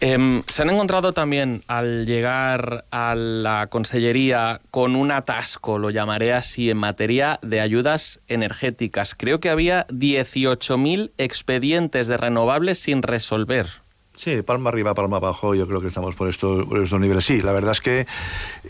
Em, 0.00 0.42
se 0.48 0.60
han 0.60 0.68
encontrado 0.68 1.14
también 1.14 1.62
al 1.66 2.04
llegar 2.04 2.84
a 2.90 3.14
la 3.14 3.68
Consellería 3.68 4.60
con 4.70 4.96
un 4.96 5.10
atasco, 5.12 5.78
lo 5.78 5.88
llamaré 5.88 6.34
así, 6.34 6.68
en 6.68 6.76
materia 6.76 7.40
de 7.40 7.62
ayudas 7.62 8.20
energéticas. 8.28 9.14
Creo 9.14 9.40
que 9.40 9.48
había 9.48 9.86
18.000 9.86 11.12
expedientes 11.16 12.06
de 12.06 12.18
renovables 12.18 12.80
sin 12.80 13.00
resolver. 13.00 13.85
Sí, 14.16 14.42
palma 14.42 14.70
arriba, 14.70 14.94
palma 14.94 15.18
abajo, 15.18 15.54
yo 15.54 15.68
creo 15.68 15.80
que 15.80 15.88
estamos 15.88 16.14
por 16.14 16.28
estos, 16.28 16.66
estos 16.82 17.00
niveles. 17.00 17.24
Sí, 17.24 17.42
la 17.42 17.52
verdad 17.52 17.72
es 17.72 17.80
que 17.80 18.06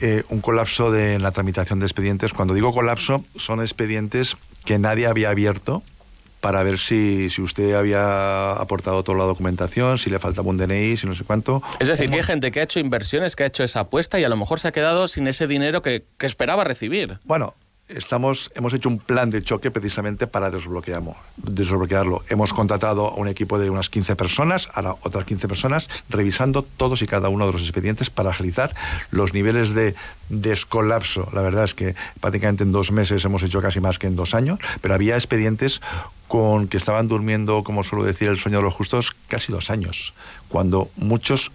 eh, 0.00 0.24
un 0.28 0.40
colapso 0.40 0.90
de 0.90 1.18
la 1.18 1.30
tramitación 1.30 1.78
de 1.78 1.86
expedientes, 1.86 2.32
cuando 2.32 2.52
digo 2.52 2.72
colapso, 2.72 3.24
son 3.36 3.60
expedientes 3.60 4.36
que 4.64 4.78
nadie 4.78 5.06
había 5.06 5.30
abierto 5.30 5.82
para 6.40 6.62
ver 6.62 6.78
si, 6.78 7.30
si 7.30 7.42
usted 7.42 7.74
había 7.74 8.52
aportado 8.52 9.02
toda 9.02 9.18
la 9.18 9.24
documentación, 9.24 9.98
si 9.98 10.10
le 10.10 10.18
faltaba 10.18 10.48
un 10.48 10.56
DNI, 10.56 10.96
si 10.96 11.06
no 11.06 11.14
sé 11.14 11.24
cuánto. 11.24 11.62
Es 11.80 11.88
decir, 11.88 12.10
que 12.10 12.16
hay 12.16 12.22
gente 12.22 12.52
que 12.52 12.60
ha 12.60 12.62
hecho 12.64 12.78
inversiones, 12.78 13.36
que 13.36 13.44
ha 13.44 13.46
hecho 13.46 13.64
esa 13.64 13.80
apuesta 13.80 14.20
y 14.20 14.24
a 14.24 14.28
lo 14.28 14.36
mejor 14.36 14.60
se 14.60 14.68
ha 14.68 14.72
quedado 14.72 15.08
sin 15.08 15.26
ese 15.26 15.46
dinero 15.46 15.82
que, 15.82 16.04
que 16.18 16.26
esperaba 16.26 16.64
recibir. 16.64 17.18
Bueno, 17.24 17.54
estamos, 17.88 18.50
hemos 18.54 18.72
hecho 18.74 18.88
un 18.88 18.98
plan 18.98 19.30
de 19.30 19.42
choque 19.42 19.70
precisamente 19.70 20.26
para 20.26 20.50
desbloquearlo. 20.50 21.14
Hemos 22.28 22.52
contratado 22.52 23.08
a 23.08 23.14
un 23.14 23.28
equipo 23.28 23.58
de 23.58 23.70
unas 23.70 23.88
15 23.88 24.16
personas, 24.16 24.68
ahora 24.74 24.96
otras 25.02 25.24
15 25.24 25.48
personas, 25.48 25.88
revisando 26.08 26.62
todos 26.62 27.02
y 27.02 27.06
cada 27.06 27.28
uno 27.28 27.46
de 27.46 27.52
los 27.52 27.62
expedientes 27.62 28.10
para 28.10 28.30
agilizar 28.30 28.74
los 29.10 29.34
niveles 29.34 29.74
de 29.74 29.94
descolapso. 30.28 31.28
La 31.32 31.42
verdad 31.42 31.64
es 31.64 31.74
que 31.74 31.94
prácticamente 32.20 32.64
en 32.64 32.72
dos 32.72 32.90
meses 32.90 33.24
hemos 33.24 33.42
hecho 33.42 33.62
casi 33.62 33.80
más 33.80 33.98
que 33.98 34.06
en 34.06 34.16
dos 34.16 34.34
años, 34.34 34.58
pero 34.80 34.94
había 34.94 35.14
expedientes 35.14 35.80
con 36.28 36.66
que 36.66 36.76
estaban 36.76 37.06
durmiendo, 37.06 37.62
como 37.62 37.84
suelo 37.84 38.04
decir 38.04 38.28
el 38.28 38.36
sueño 38.36 38.58
de 38.58 38.64
los 38.64 38.74
justos, 38.74 39.14
casi 39.28 39.52
dos 39.52 39.70
años, 39.70 40.12
cuando 40.48 40.90
muchos 40.96 41.52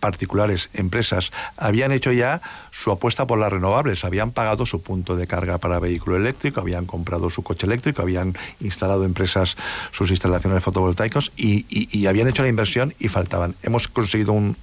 particulares, 0.00 0.70
empresas, 0.74 1.32
habían 1.56 1.92
hecho 1.92 2.12
ya 2.12 2.42
su 2.70 2.90
apuesta 2.90 3.26
por 3.26 3.38
las 3.38 3.52
renovables, 3.52 4.04
habían 4.04 4.32
pagado 4.32 4.66
su 4.66 4.82
punto 4.82 5.16
de 5.16 5.26
carga 5.26 5.58
para 5.58 5.78
vehículo 5.78 6.16
eléctrico, 6.16 6.60
habían 6.60 6.86
comprado 6.86 7.30
su 7.30 7.42
coche 7.42 7.66
eléctrico, 7.66 8.02
habían 8.02 8.36
instalado 8.60 9.04
empresas 9.04 9.56
sus 9.92 10.10
instalaciones 10.10 10.62
fotovoltaicos 10.62 11.32
y, 11.36 12.06
habían 12.06 12.28
hecho 12.28 12.42
la 12.42 12.48
inversión 12.48 12.94
y 12.98 13.08
faltaban. 13.08 13.56
Hemos 13.62 13.88
conseguido 13.88 14.32
un, 14.32 14.56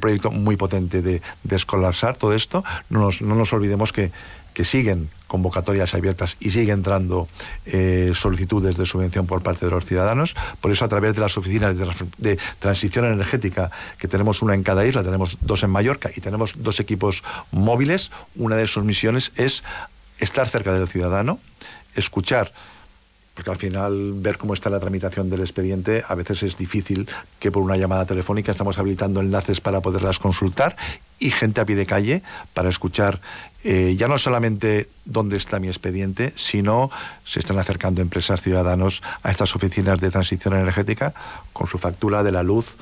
proyecto 0.00 0.30
muy 0.30 0.56
potente 0.56 1.00
de 1.00 1.22
descolapsar 1.44 2.16
todo 2.16 2.34
esto. 2.34 2.64
No 2.90 3.10
no 3.20 3.34
nos 3.34 3.52
olvidemos 3.52 3.92
que 3.92 4.10
siguen 4.64 5.10
convocatorias 5.26 5.94
abiertas 5.94 6.36
y 6.40 6.50
sigue 6.50 6.72
entrando 6.72 7.28
eh, 7.66 8.12
solicitudes 8.14 8.76
de 8.76 8.86
subvención 8.86 9.26
por 9.26 9.42
parte 9.42 9.66
de 9.66 9.72
los 9.72 9.84
ciudadanos. 9.84 10.34
Por 10.60 10.70
eso, 10.70 10.84
a 10.84 10.88
través 10.88 11.14
de 11.14 11.20
las 11.20 11.36
oficinas 11.36 11.74
de, 12.18 12.38
transición 12.58 13.06
energética, 13.06 13.70
que 13.98 14.08
tenemos 14.08 14.42
una 14.42 14.54
en 14.54 14.62
cada 14.62 14.86
isla, 14.86 15.02
tenemos 15.02 15.38
dos 15.40 15.62
en 15.62 15.70
Mallorca 15.70 16.10
y 16.14 16.20
tenemos 16.20 16.54
dos 16.56 16.80
equipos 16.80 17.22
móviles, 17.50 18.10
una 18.36 18.56
de 18.56 18.66
sus 18.66 18.84
misiones 18.84 19.32
es 19.36 19.62
estar 20.18 20.48
cerca 20.48 20.72
del 20.72 20.88
ciudadano, 20.88 21.38
escuchar 21.94 22.52
porque 23.34 23.50
al 23.50 23.58
final 23.58 24.14
ver 24.14 24.38
cómo 24.38 24.54
está 24.54 24.70
la 24.70 24.80
tramitación 24.80 25.28
del 25.28 25.40
expediente 25.40 26.02
a 26.08 26.14
veces 26.14 26.42
es 26.42 26.56
difícil 26.56 27.06
que 27.38 27.52
por 27.52 27.62
una 27.62 27.76
llamada 27.76 28.06
telefónica 28.06 28.50
estamos 28.50 28.78
habilitando 28.78 29.20
enlaces 29.20 29.60
para 29.60 29.82
poderlas 29.82 30.18
consultar 30.18 30.74
y 31.18 31.30
gente 31.30 31.60
a 31.60 31.66
pie 31.66 31.76
de 31.76 31.84
calle 31.84 32.22
para 32.54 32.70
escuchar 32.70 33.20
eh, 33.68 33.96
ya 33.96 34.06
no 34.06 34.16
solamente 34.16 34.88
dónde 35.04 35.36
está 35.36 35.58
mi 35.58 35.66
expediente, 35.66 36.32
sino 36.36 36.88
se 37.24 37.40
están 37.40 37.58
acercando 37.58 38.00
empresas, 38.00 38.40
ciudadanos 38.40 39.02
a 39.24 39.32
estas 39.32 39.56
oficinas 39.56 40.00
de 40.00 40.08
transición 40.12 40.54
energética 40.54 41.12
con 41.52 41.66
su 41.66 41.76
factura 41.76 42.22
de 42.22 42.30
la 42.30 42.44
luz, 42.44 42.76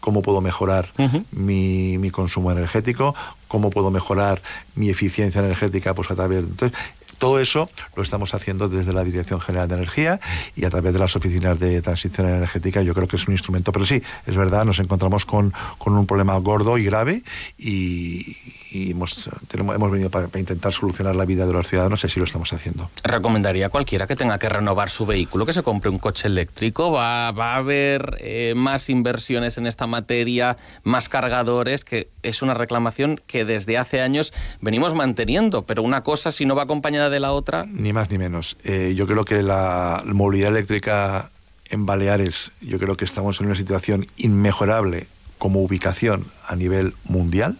cómo 0.00 0.22
puedo 0.22 0.40
mejorar 0.40 0.88
mi, 1.30 1.98
mi, 1.98 2.10
consumo 2.10 2.50
energético, 2.50 3.14
cómo 3.48 3.68
puedo 3.68 3.90
mejorar 3.90 4.40
mi 4.76 4.88
eficiencia 4.88 5.40
energética 5.40 5.92
pues 5.92 6.10
a 6.10 6.14
través 6.14 6.38
entonces 6.38 6.78
todo 7.20 7.38
eso 7.38 7.70
lo 7.94 8.02
estamos 8.02 8.34
haciendo 8.34 8.68
desde 8.68 8.92
la 8.92 9.04
Dirección 9.04 9.40
General 9.40 9.68
de 9.68 9.74
Energía 9.76 10.18
y 10.56 10.64
a 10.64 10.70
través 10.70 10.92
de 10.92 10.98
las 10.98 11.14
oficinas 11.14 11.60
de 11.60 11.80
transición 11.82 12.26
energética. 12.28 12.82
Yo 12.82 12.94
creo 12.94 13.06
que 13.06 13.16
es 13.16 13.28
un 13.28 13.34
instrumento, 13.34 13.70
pero 13.70 13.84
sí, 13.84 14.02
es 14.26 14.36
verdad, 14.36 14.64
nos 14.64 14.80
encontramos 14.80 15.26
con, 15.26 15.52
con 15.78 15.96
un 15.96 16.06
problema 16.06 16.36
gordo 16.38 16.78
y 16.78 16.84
grave 16.84 17.22
y, 17.58 18.36
hemos, 18.72 19.28
tenemos, 19.48 19.76
hemos 19.76 19.90
venido 19.90 20.10
para, 20.10 20.28
intentar 20.38 20.72
solucionar 20.72 21.14
la 21.14 21.26
vida 21.26 21.46
de 21.46 21.52
los 21.52 21.68
ciudadanos 21.68 22.02
y 22.02 22.06
así 22.06 22.18
lo 22.18 22.24
estamos 22.24 22.52
haciendo. 22.52 22.90
Recomendaría 23.04 23.66
a 23.66 23.68
cualquiera 23.68 24.06
que 24.06 24.16
tenga 24.16 24.38
que 24.38 24.48
renovar 24.48 24.88
su 24.88 25.04
vehículo 25.04 25.44
que 25.44 25.52
se 25.52 25.62
compre 25.62 25.90
un 25.90 25.98
coche 25.98 26.26
eléctrico. 26.26 26.90
Va, 26.90 27.30
va 27.32 27.52
a 27.54 27.56
haber 27.56 28.16
eh, 28.20 28.54
más 28.56 28.88
inversiones 28.88 29.58
en 29.58 29.66
esta 29.66 29.86
materia, 29.86 30.56
más 30.84 31.10
cargadores, 31.10 31.84
que 31.84 32.08
es 32.22 32.40
una 32.40 32.54
reclamación 32.54 33.20
que 33.26 33.44
desde 33.44 33.76
hace 33.76 34.00
años 34.00 34.32
venimos 34.62 34.94
manteniendo, 34.94 35.66
pero 35.66 35.82
una 35.82 36.02
cosa 36.02 36.32
si 36.32 36.46
no 36.46 36.54
va 36.54 36.62
acompañada 36.62 37.09
de 37.10 37.20
la 37.20 37.32
otra? 37.32 37.66
Ni 37.68 37.92
más 37.92 38.10
ni 38.10 38.18
menos. 38.18 38.56
Eh, 38.64 38.94
yo 38.96 39.06
creo 39.06 39.24
que 39.24 39.42
la 39.42 40.02
movilidad 40.06 40.50
eléctrica 40.50 41.30
en 41.68 41.86
Baleares, 41.86 42.52
yo 42.60 42.78
creo 42.78 42.96
que 42.96 43.04
estamos 43.04 43.40
en 43.40 43.46
una 43.46 43.56
situación 43.56 44.06
inmejorable 44.16 45.06
como 45.38 45.62
ubicación 45.62 46.26
a 46.46 46.56
nivel 46.56 46.94
mundial. 47.04 47.58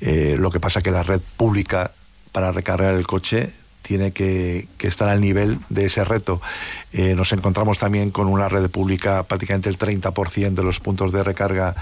Eh, 0.00 0.36
lo 0.38 0.50
que 0.50 0.60
pasa 0.60 0.82
que 0.82 0.90
la 0.90 1.02
red 1.02 1.20
pública 1.36 1.92
para 2.32 2.52
recargar 2.52 2.94
el 2.94 3.06
coche 3.06 3.52
tiene 3.82 4.12
que, 4.12 4.66
estar 4.80 5.08
al 5.08 5.20
nivel 5.20 5.58
de 5.68 5.84
ese 5.84 6.04
reto. 6.04 6.40
Eh, 6.92 7.14
nos 7.14 7.32
encontramos 7.32 7.78
también 7.78 8.10
con 8.10 8.28
una 8.28 8.48
red 8.48 8.70
pública, 8.70 9.22
prácticamente 9.24 9.68
el 9.68 9.78
30% 9.78 10.54
de 10.54 10.62
los 10.62 10.80
puntos 10.80 11.12
de 11.12 11.22
recarga 11.22 11.74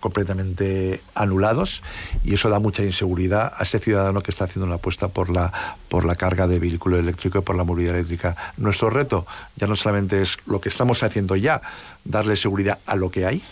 completamente 0.00 1.00
anulados 1.14 1.82
y 2.24 2.34
eso 2.34 2.48
da 2.48 2.58
mucha 2.58 2.82
inseguridad 2.82 3.52
a 3.56 3.62
ese 3.62 3.78
ciudadano 3.78 4.22
que 4.22 4.30
está 4.30 4.44
haciendo 4.44 4.66
una 4.66 4.76
apuesta 4.76 5.08
por 5.08 5.30
la, 5.30 5.52
por 5.88 6.04
la 6.04 6.14
carga 6.14 6.46
de 6.46 6.58
vehículo 6.58 6.98
eléctrico 6.98 7.38
y 7.38 7.42
por 7.42 7.56
la 7.56 7.64
movilidad 7.64 7.94
eléctrica. 7.94 8.36
Nuestro 8.56 8.90
reto 8.90 9.26
ya 9.56 9.66
no 9.66 9.76
solamente 9.76 10.22
es 10.22 10.38
lo 10.46 10.60
que 10.60 10.68
estamos 10.68 11.02
haciendo 11.02 11.36
ya, 11.36 11.60
darle 12.04 12.36
seguridad 12.36 12.78
a 12.86 12.96
lo 12.96 13.10
que 13.10 13.26
hay, 13.26 13.42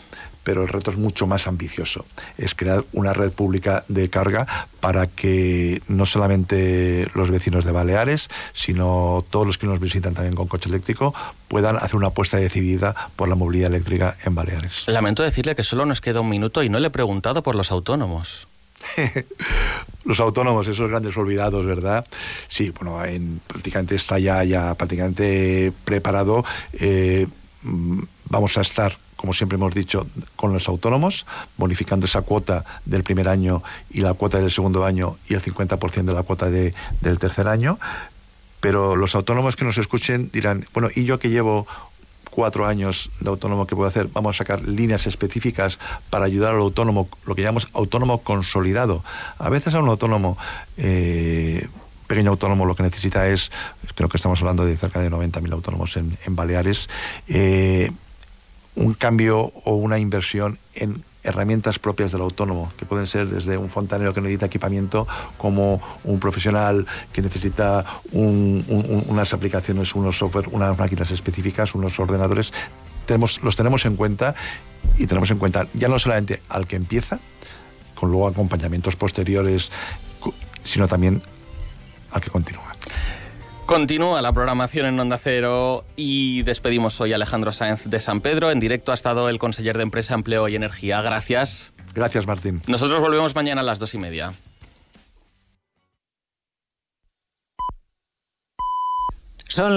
pero 0.48 0.62
el 0.62 0.68
reto 0.68 0.90
es 0.90 0.96
mucho 0.96 1.26
más 1.26 1.46
ambicioso. 1.46 2.06
Es 2.38 2.54
crear 2.54 2.82
una 2.94 3.12
red 3.12 3.32
pública 3.32 3.84
de 3.88 4.08
carga 4.08 4.46
para 4.80 5.06
que 5.06 5.82
no 5.88 6.06
solamente 6.06 7.06
los 7.12 7.30
vecinos 7.30 7.66
de 7.66 7.72
Baleares, 7.72 8.30
sino 8.54 9.26
todos 9.28 9.46
los 9.46 9.58
que 9.58 9.66
nos 9.66 9.78
visitan 9.78 10.14
también 10.14 10.34
con 10.34 10.48
coche 10.48 10.70
eléctrico, 10.70 11.14
puedan 11.48 11.76
hacer 11.76 11.96
una 11.96 12.06
apuesta 12.06 12.38
decidida 12.38 12.96
por 13.14 13.28
la 13.28 13.34
movilidad 13.34 13.68
eléctrica 13.68 14.16
en 14.24 14.34
Baleares. 14.34 14.84
Lamento 14.88 15.22
decirle 15.22 15.54
que 15.54 15.64
solo 15.64 15.84
nos 15.84 16.00
queda 16.00 16.22
un 16.22 16.30
minuto 16.30 16.62
y 16.62 16.70
no 16.70 16.80
le 16.80 16.86
he 16.86 16.90
preguntado 16.90 17.42
por 17.42 17.54
los 17.54 17.70
autónomos. 17.70 18.48
los 20.06 20.18
autónomos, 20.18 20.66
esos 20.66 20.88
grandes 20.88 21.14
olvidados, 21.18 21.66
¿verdad? 21.66 22.06
Sí, 22.48 22.70
bueno, 22.70 23.04
en, 23.04 23.42
prácticamente 23.46 23.96
está 23.96 24.18
ya, 24.18 24.42
ya 24.44 24.74
prácticamente 24.76 25.74
preparado. 25.84 26.42
Eh, 26.72 27.26
mm, 27.64 28.00
vamos 28.30 28.56
a 28.56 28.62
estar 28.62 28.96
como 29.18 29.34
siempre 29.34 29.56
hemos 29.56 29.74
dicho, 29.74 30.06
con 30.36 30.52
los 30.52 30.68
autónomos, 30.68 31.26
bonificando 31.56 32.06
esa 32.06 32.22
cuota 32.22 32.64
del 32.84 33.02
primer 33.02 33.28
año 33.28 33.64
y 33.90 34.00
la 34.00 34.14
cuota 34.14 34.38
del 34.38 34.52
segundo 34.52 34.84
año 34.84 35.16
y 35.28 35.34
el 35.34 35.42
50% 35.42 36.04
de 36.04 36.14
la 36.14 36.22
cuota 36.22 36.48
de, 36.48 36.72
del 37.00 37.18
tercer 37.18 37.48
año. 37.48 37.80
Pero 38.60 38.94
los 38.94 39.16
autónomos 39.16 39.56
que 39.56 39.64
nos 39.64 39.76
escuchen 39.76 40.30
dirán, 40.32 40.66
bueno, 40.72 40.88
¿y 40.94 41.04
yo 41.04 41.18
que 41.18 41.30
llevo 41.30 41.66
cuatro 42.30 42.64
años 42.64 43.10
de 43.18 43.28
autónomo 43.28 43.66
que 43.66 43.74
puedo 43.74 43.88
hacer? 43.88 44.06
Vamos 44.12 44.36
a 44.36 44.38
sacar 44.38 44.62
líneas 44.62 45.08
específicas 45.08 45.80
para 46.10 46.24
ayudar 46.24 46.54
al 46.54 46.60
autónomo, 46.60 47.08
lo 47.26 47.34
que 47.34 47.42
llamamos 47.42 47.68
autónomo 47.72 48.22
consolidado. 48.22 49.02
A 49.38 49.48
veces 49.48 49.74
a 49.74 49.80
un 49.80 49.88
autónomo... 49.88 50.38
Eh, 50.76 51.68
pequeño 52.06 52.30
autónomo 52.30 52.64
lo 52.64 52.74
que 52.74 52.82
necesita 52.82 53.28
es, 53.28 53.52
creo 53.94 54.08
que 54.08 54.16
estamos 54.16 54.40
hablando 54.40 54.64
de 54.64 54.78
cerca 54.78 54.98
de 55.00 55.10
90.000 55.10 55.52
autónomos 55.52 55.94
en, 55.98 56.16
Baleares, 56.30 56.88
eh, 57.28 57.92
un 58.78 58.94
cambio 58.94 59.52
o 59.64 59.74
una 59.74 59.98
inversión 59.98 60.58
en 60.74 61.02
herramientas 61.24 61.78
propias 61.78 62.12
del 62.12 62.22
autónomo, 62.22 62.72
que 62.78 62.86
pueden 62.86 63.06
ser 63.06 63.26
desde 63.26 63.58
un 63.58 63.68
fontanero 63.68 64.14
que 64.14 64.20
necesita 64.20 64.46
equipamiento, 64.46 65.06
como 65.36 65.82
un 66.04 66.20
profesional 66.20 66.86
que 67.12 67.20
necesita 67.20 67.84
unas 68.12 69.32
aplicaciones, 69.34 69.94
unos 69.94 70.16
software, 70.18 70.48
unas 70.52 70.78
máquinas 70.78 71.10
específicas, 71.10 71.74
unos 71.74 71.98
ordenadores. 71.98 72.52
Tenemos, 73.04 73.42
los 73.42 73.56
tenemos 73.56 73.84
en 73.84 73.96
cuenta 73.96 74.34
y 74.96 75.06
tenemos 75.06 75.30
en 75.30 75.38
cuenta 75.38 75.66
ya 75.74 75.88
no 75.88 75.98
solamente 75.98 76.40
al 76.48 76.66
que 76.66 76.76
empieza, 76.76 77.18
con 77.94 78.10
luego 78.10 78.28
acompañamientos 78.28 78.96
posteriores, 78.96 79.70
sino 80.64 80.86
también 80.86 81.20
al 82.12 82.20
que 82.20 82.30
continúa. 82.30 82.74
Continúa 83.68 84.22
la 84.22 84.32
programación 84.32 84.86
en 84.86 84.98
Onda 84.98 85.18
Cero 85.18 85.84
y 85.94 86.42
despedimos 86.42 86.98
hoy 87.02 87.12
a 87.12 87.16
Alejandro 87.16 87.52
Sáenz 87.52 87.84
de 87.84 88.00
San 88.00 88.22
Pedro. 88.22 88.50
En 88.50 88.60
directo 88.60 88.92
ha 88.92 88.94
estado 88.94 89.28
el 89.28 89.38
conseller 89.38 89.76
de 89.76 89.82
Empresa, 89.82 90.14
Empleo 90.14 90.48
y 90.48 90.56
Energía. 90.56 91.02
Gracias. 91.02 91.70
Gracias, 91.94 92.26
Martín. 92.26 92.62
Nosotros 92.66 92.98
volvemos 92.98 93.34
mañana 93.34 93.60
a 93.60 93.64
las 93.64 93.78
dos 93.78 93.92
y 93.92 93.98
media. 93.98 94.32
Son 99.48 99.76